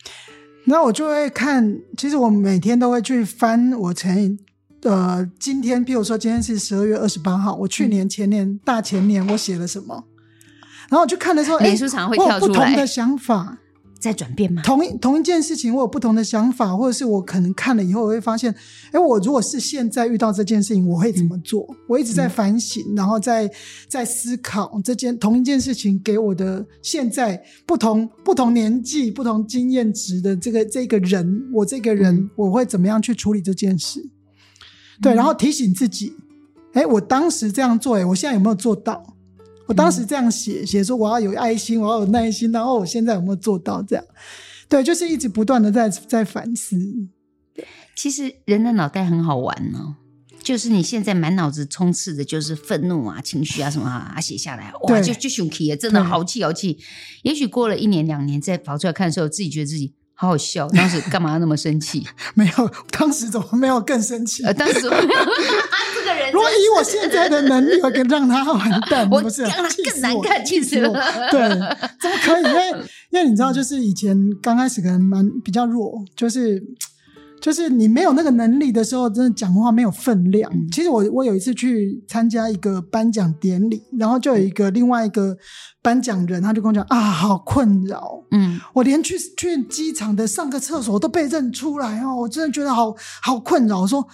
[0.64, 4.38] 那我就会看，其实我每天都会去翻我前
[4.82, 10.04] 呃，今天，譬如说今天是十二月二十八号，我去年、前年、大前年我写了什么，
[10.88, 13.58] 然后我就看的时候，脸书常会跳出来，不同的想法。
[13.98, 14.62] 在转变吗？
[14.62, 18.54] 同一同一件事情，我有不同的想法，或者是我可能看了以后，我会发现，
[18.92, 21.66] 哎，我如果是现在遇到这件事情，我会怎么做？
[21.70, 23.50] 嗯、我一直在反省，嗯、然后在
[23.88, 34.00] 在思考这件同一件事情给我的现在不同不同年纪、不同经验值的这个这个人，我这个人、嗯、我会怎么样去处理这件事？
[35.00, 36.12] 对，然后提醒自己，
[36.74, 39.15] 哎，我当时这样做，哎，我现在有没有做到？
[39.66, 44.04] 我当时这样写写说，我要有爱心，我要有耐心，然后我现在有没有做到这样？
[44.68, 46.76] 对，就是一直不断的在在反思。
[47.94, 49.96] 其实人的脑袋很好玩哦，
[50.42, 56.78] 就是你现在满脑子充斥的就是愤怒啊、情绪啊什么啊，写下来哇，就就生气，真的好气好气。
[57.22, 59.94] 也许过了一年两年再跑出来看的时候，自己觉得自己。
[60.18, 62.06] 好好笑，当时干嘛要那么生气？
[62.34, 64.42] 没有，当时怎么没有更生气？
[64.44, 65.02] 呃，当时没有。
[65.94, 70.94] 这个人，如果以我现在的能力，我可以让他完蛋，我不是让他更难看，气死我。
[71.30, 71.48] 对，
[72.00, 72.44] 怎么可以？
[72.44, 72.70] 因为
[73.10, 76.62] 因为你知道，就是以前刚开始可能蛮比较弱，就是。
[77.40, 80.50] 就是你没有那个能力的时候，真的讲话没有分量。
[80.52, 85.36] 嗯、其实我我有一次去参加一个颁奖典礼，然后就有一个另外一个
[85.82, 93.82] 颁奖人，他就跟我讲啊，好困扰，嗯，我连去去机场的上个厕所都被认出来哦，我真的觉得好好困扰。
[93.82, 94.06] 我说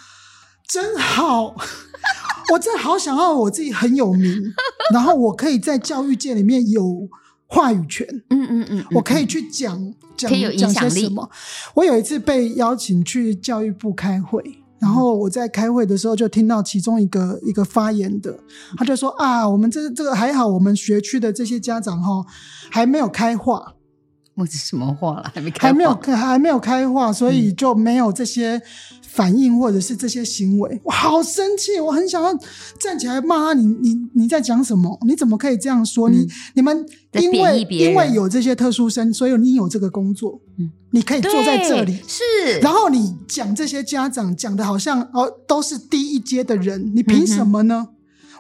[0.69, 1.55] 真好，
[2.53, 4.43] 我真的好想要我自己很有名，
[4.93, 7.09] 然后我可以在教育界里面有。
[7.53, 9.79] 话语权，嗯嗯嗯，我可以去讲
[10.17, 11.29] 讲讲些什么。
[11.75, 14.43] 我有一次被邀请去教育部开会，
[14.79, 18.39] 然后我在开会的时候就听到其中一个一个发言的，
[18.79, 22.25] 他就说啊，我们这这个还好，我们学区的这些家长哈
[22.71, 23.75] 还没有开化，
[24.37, 25.31] 我是什么话了？
[25.35, 28.63] 还没开，还没有还没有开化，所以就没有这些。
[29.13, 32.33] 反应或者是这些行为，我好生气，我很想要
[32.79, 33.53] 站起来骂他。
[33.53, 34.99] 你你你在讲什么？
[35.07, 36.09] 你怎么可以这样说？
[36.09, 36.87] 嗯、你你们
[37.21, 42.59] 因为因为有这些特殊生，所以你有这个工作，嗯，你可以坐在这里是。
[42.61, 47.89] 然后你讲这些家长讲的好像哦都是低一阶的人，你凭什么呢？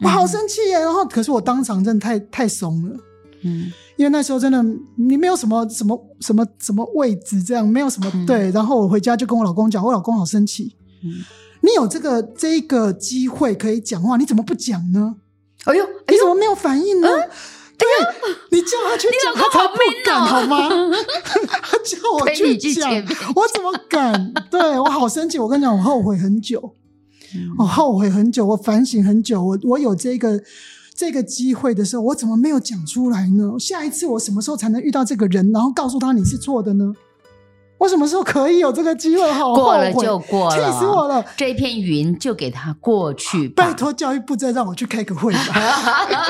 [0.01, 0.79] 嗯、我好生气耶！
[0.79, 2.97] 然后可是我当场真的太太怂了，
[3.43, 3.71] 嗯。
[4.03, 4.61] 因为那时候真的
[4.97, 8.51] 你没有什么什么什么什么位置，这样没有什么、嗯、对。
[8.51, 10.75] 然后我回家就跟我老公讲，我老公好生气。
[11.05, 11.23] 嗯，
[11.61, 15.15] 你有这个这个机会可以讲话，你怎么不讲呢？
[15.67, 17.09] 哎呦，你怎么没有反应呢？
[17.09, 17.31] 嗯、
[17.79, 17.87] 对，
[18.51, 20.69] 你叫他去讲，他才不敢好吗？
[21.63, 22.91] 他叫我去讲，
[23.37, 24.33] 我怎么敢？
[24.51, 26.75] 对，我好生气，我跟你讲，我后悔很久。
[27.59, 30.39] 我后悔很久，我反省很久，我我有这个
[30.95, 33.59] 这个机会的时候，我怎么没有讲出来呢？
[33.59, 36.93] 下一次我什么时候才能遇到这个人，然后告诉他你是错的呢？
[37.79, 39.33] 我什么时候可以有这个机会？
[39.33, 41.25] 好，过了就过了，气死我了！
[41.37, 43.65] 这一片云就给他过去吧。
[43.65, 45.53] 拜托教育部再让我去开个会吧。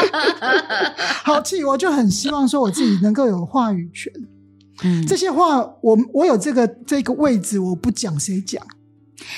[1.23, 4.11] 好气，我就很希望说我自己能够有话语权。
[4.83, 8.63] 嗯，这些话我我有这个这个位置，我不讲谁讲？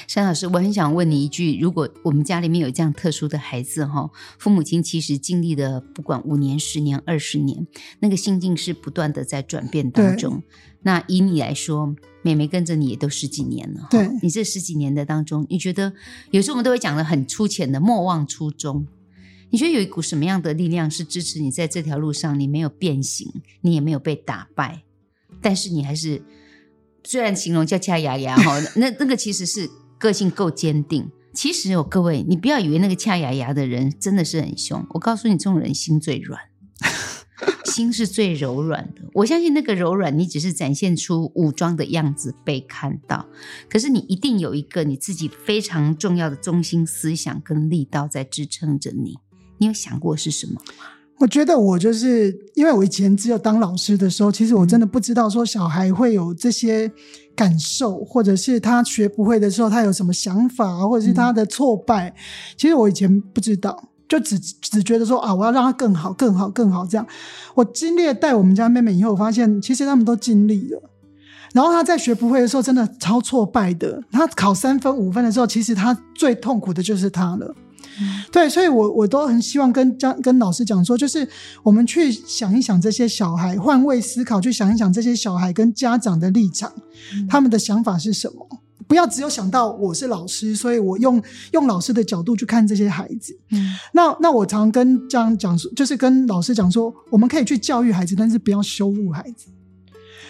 [0.06, 7.66] 山老师，我很想问你一句：如果我们家里面有这样特殊的孩子哈，父母亲其实经历了不管五年、十年、二十年，
[8.00, 10.42] 那个心境是不断的在转变当中。
[10.82, 13.88] 那以你来说，妹妹跟着你也都十几年了。
[13.90, 15.92] 对，你这十几年的当中，你觉得
[16.30, 18.86] 有时候我们都会讲的很粗浅的“莫忘初衷”。
[19.50, 22.38] 你觉得有一股什么样的力量是支持你在这条路上？
[22.38, 23.30] 你没有变形，
[23.60, 24.82] 你也没有被打败，
[25.40, 26.20] 但是你还是
[27.04, 31.10] 虽然形容叫掐牙牙哈， 那那个其实是个性够坚定。
[31.32, 34.86] 其实哦，各位，你不要以为那个掐牙牙的人真的是很凶。
[34.90, 36.40] 我告诉你，这种人心最软。
[37.64, 43.26] 心是最柔软的，我相信那个柔软，你只是展现出武装的样子被看到，
[43.68, 49.16] 可是你一定有一个你自己非常重要的中心思想跟力道在支撑着你。
[49.58, 50.84] 你有想过是什么吗？
[51.18, 56.90] 我觉得我就是因为我以前只有当老师的时候，其实我真的不知道说小孩会有这些
[57.36, 62.14] 感受，或者是他学不会的时候他有什么想法，或者是他的挫败，嗯、
[62.56, 63.90] 其实我以前不知道。
[64.06, 67.04] 就只只觉得说啊，我要让他更好、更好、更好这样。
[67.54, 70.82] 我经历了带我们家妹妹以后，我发现其实他们都尽力了。
[71.54, 74.00] 然后他在学不会的时候，真的超挫败的。
[74.12, 77.54] 他考三分、五分的时候，其实他最痛苦的就是他了。
[78.00, 81.28] 嗯、对，所以我我都很希望跟家跟老师讲说，就是
[81.62, 86.72] 我们去想一想这些小孩，换位思考，去想一想这些小孩跟家长的立场，
[87.14, 88.46] 嗯、他们的想法是什么。
[88.86, 91.20] 不要只有想到我是老师，所以我用
[91.52, 93.34] 用老师的角度去看这些孩子。
[93.50, 99.46] 嗯，那那我常跟这样讲说，就是跟老师讲说，我们可以去教育孩子，但是不要羞辱孩子。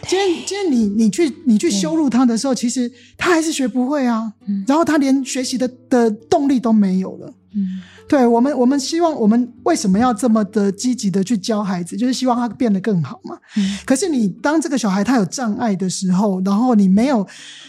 [0.06, 4.32] 今天今天你你去你去羞辱他的时候，其实他还是学不会啊。
[4.46, 7.34] 嗯，然后他连学习的的动力都没有了。
[7.55, 7.80] 嗯。
[8.07, 13.34] 对我们，我们希望我们为什么要这么的积极的去教孩子，就是希望他变得更好嘛。
[13.57, 13.78] 嗯。
[13.86, 17.26] 可是你当这个小孩他有障碍的时候，然后你没有，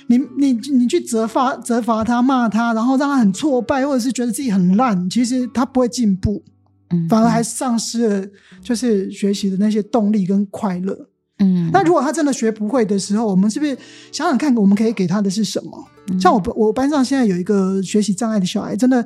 [0.07, 6.43] 你你你去责罚责罚他骂他，然后让他很挫败，或者是觉得自己很烂，其实他不会进步，
[6.89, 8.27] 嗯，反而还丧失了
[8.61, 11.07] 就是学习的那些动力跟快乐。
[11.39, 11.69] 嗯。
[11.71, 13.77] 那如果他真的学不会的时候，我们是不是
[14.11, 15.88] 想想看，我们可以给他的是什么？
[16.11, 16.19] 嗯。
[16.19, 19.05] 像我我班上现在有一个学习障碍的小孩，真的。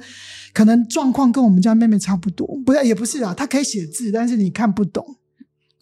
[0.54, 5.06] 可能状况跟我们家妹妹差不多，不是也不是啊，她可以写字，但是你看不懂。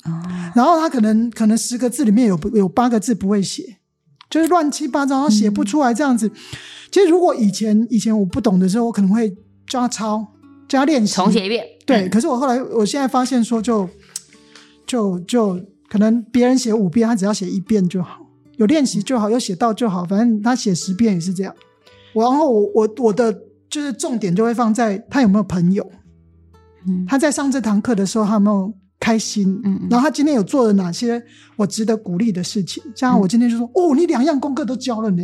[0.03, 0.11] 哦。
[0.55, 3.77] 然后她可能可能十个字里面有有八个字不会写，
[4.29, 6.27] 就是乱七八糟，然后写不出来这样子。
[6.27, 6.33] 嗯。
[6.91, 9.29] 其实如果以前以前我不懂的时候，我可能会
[9.67, 10.27] 教他抄，
[10.67, 11.65] 教他练习，重写一遍。
[11.85, 12.09] 对。
[12.09, 13.87] 可是我后来我现在发现说就，
[14.85, 18.19] 就就就可能别人写五遍，他只要写一遍就好，
[18.57, 21.55] 有练习就好，有写到就好，反正他写十遍也是这样。
[22.13, 23.46] 然后我我我的。
[23.69, 25.89] 就是重点就会放在他有没有朋友，
[26.87, 31.21] 嗯，他在上这堂课的时候他有没有开心，嗯，然后他今天有做了哪些
[31.55, 32.81] 我值得鼓励的事情？
[32.95, 35.21] 像我今天就说，嗯、哦，你两样功课都教了呢，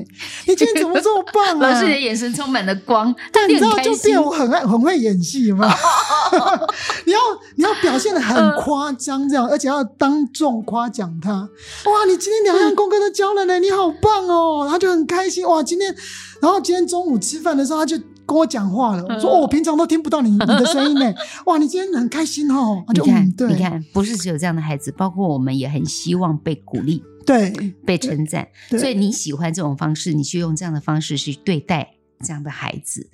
[0.47, 1.71] 你今天怎么这么棒啊？
[1.73, 5.67] 老师的眼神充满了光， 但你知道就变我很爱很会演戏嘛，
[7.05, 7.19] 你要
[7.55, 15.93] 你要表现的很夸张这样，而且要当众夸奖他，哇，你今天两样功课都教了呢，你好棒哦，然后就很开心哇，今天，
[16.41, 17.97] 然后今天中午吃饭的时候他就。
[18.25, 21.13] 跟我讲话了，我说哦，我平常都听不到你你的声音呢。
[21.45, 22.83] 哇，你今天很开心哦。
[22.93, 27.51] 你看，嗯、对你看，不是只有这样的孩子，包括我们也很希望被鼓励，对，
[27.85, 28.47] 被称赞。
[28.69, 33.09] 所以你喜欢这种方式，你去用这样的方式去对待这样的孩子，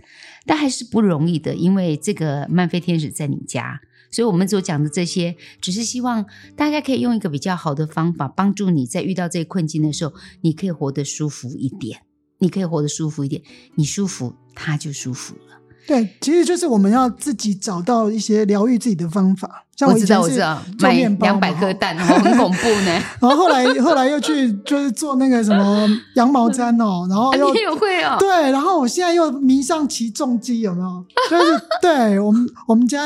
[0.45, 3.81] 但还是不容易的，因为这个漫飞天使在你家，
[4.11, 12.01] 所以我们所讲的这些，只是希望大家可以用一个比较好的方法，帮助你在遇到这些困境的时候，你可以活得舒服一点。
[12.39, 13.41] 你可以活得舒服一点，
[13.75, 15.41] 你舒服，他就舒服了。
[15.87, 19.65] 对，其实就是我们要自己找到一些疗愈自己的方法。
[19.75, 22.91] 像我，知道，我知道，买两百颗蛋，很恐怖呢。
[23.19, 28.17] 然后后来后来又去就是做那个什么羊毛毡哦，然后你也会哦。
[28.19, 31.05] 对，然后我现在又迷上骑重机，有没有？
[31.29, 33.05] 就是对我们我们家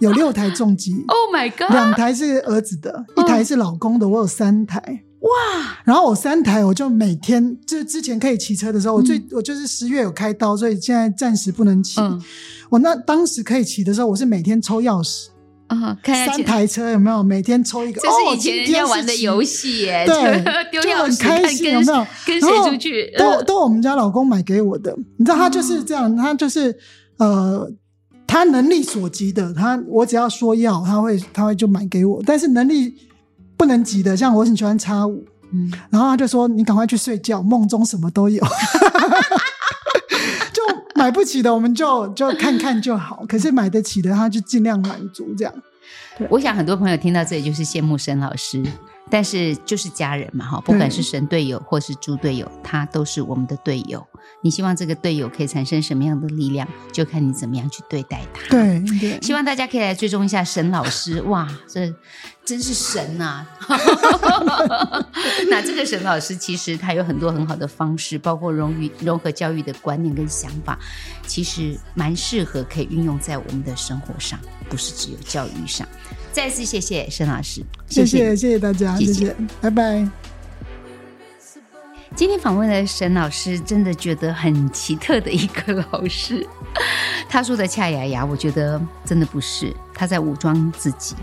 [0.00, 5.04] 有六台重机，Oh my God，两台是儿子的，一台是老公的，我有三台。
[5.26, 5.78] 哇！
[5.84, 12.00] 然后我三台，我就每天就之前可以骑车的时候，嗯、我最我就是十月有开刀，所以现在暂时不能骑。
[12.00, 12.22] 嗯、
[12.70, 15.26] 我那当时可以骑的时候，我是每天抽钥匙，
[15.66, 17.22] 啊，看三台车有没有？
[17.22, 22.06] 每天抽一个，这是以前人家玩的游戏耶，对，丢就很钥匙开心，有没有？
[22.24, 23.12] 跟谁出去？
[23.18, 26.76] 都都我们家老公买给我的，你知道他就是这样，他就是
[27.18, 27.68] 呃，
[28.26, 32.94] 他能力所及的，他我只要说要，他会他会就买给我，但是能力
[33.56, 38.42] 不能急的，像我很喜欢叉五，嗯，然后他就说你赶快去睡觉，梦中什么都有。
[40.52, 40.62] 就
[40.94, 43.24] 买不起的，我们就就看看就好。
[43.28, 45.52] 可是买得起的，他就尽量满足这样。
[46.30, 48.64] 我想很多朋友听到这里就是羡慕沈老师，
[49.10, 54.04] 但是就是家人嘛，哈，不管是神队友或是猪队友，他都是我们的队友。
[54.42, 58.48] 你希望这个队友可以产生什么样的力量，就看你怎么样去对待他。
[58.48, 61.20] 对，对，希望大家可以来追踪一下沈老师。
[61.22, 61.92] 哇，这
[62.46, 65.04] 真是神呐、啊！
[65.50, 70.78] 那这个沈老师其实他有很多很好的方式，包括融于融合教育的观念跟想法，
[71.26, 74.38] 其实蛮适合可以运用在我们的生活上，
[74.68, 75.86] 不是只有教育上。
[76.30, 80.08] 再次谢谢沈老师，谢谢谢谢，大家，谢谢，谢谢，拜拜。
[82.14, 86.46] 今天访问的沈老师，真的觉得很奇特的一个老师。
[87.28, 91.16] 他说的恰牙牙，我觉得真的不是他在武装自己。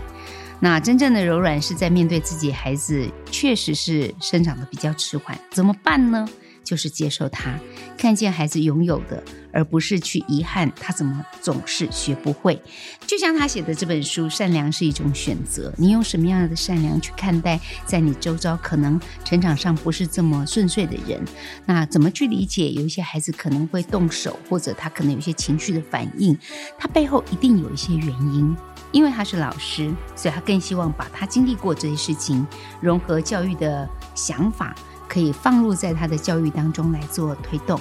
[0.60, 6.28] 那真正的柔软是在面对自己孩子，确实是生长得比较迟缓，怎么办呢？
[6.62, 7.54] 就是接受他，
[7.98, 12.58] 看见孩子拥有的，而不是去遗憾他怎么总是学不会。
[13.06, 21.22] 就像他写的这本书《善良是一种选择》，你用什么样的善良去看待在你周遭可能成长上不是这么顺遂的人？
[21.66, 26.34] 那怎么去理解有一些孩子可能会动手，或者他可能有一些情绪的反应？
[26.78, 28.56] 他背后一定有一些原因。
[28.94, 32.46] 因为他是老师，所以他更希望把他经历过这些事情，
[32.80, 34.74] 融合教育的想法。
[35.06, 37.78] 可以放入在他的教育当中来做推动，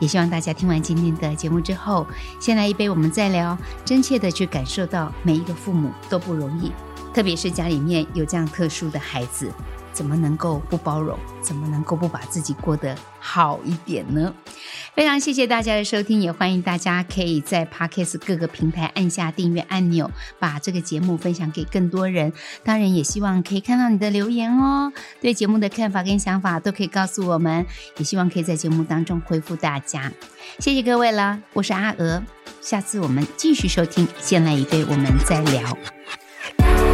[0.00, 2.06] 也希望大家听完今天的节目之后，
[2.38, 3.56] 先来一杯，我们再聊，
[3.86, 6.72] 真切的去感受到每一个父母都不容易，
[7.14, 9.50] 特别是家里面有这样特殊的孩子。
[9.94, 11.16] 怎么能够不包容？
[11.40, 12.94] 怎么能够不把自己过得
[13.26, 14.34] 好一点呢？
[14.94, 22.32] 非常谢谢大家的收听，也欢迎大家可以在 Podcast 各个平台按下订阅按钮，把这个节目分享给更多人。
[22.62, 27.64] 当然，也希望可以看到你的留言哦，对节目的看法跟想法都可以告诉我们，
[27.96, 30.12] 也希望可以在节目当中回复大家。
[30.58, 32.22] 谢谢各位了，我是阿娥，
[32.60, 36.93] 下次我们继续收听，先来一杯，我们再聊。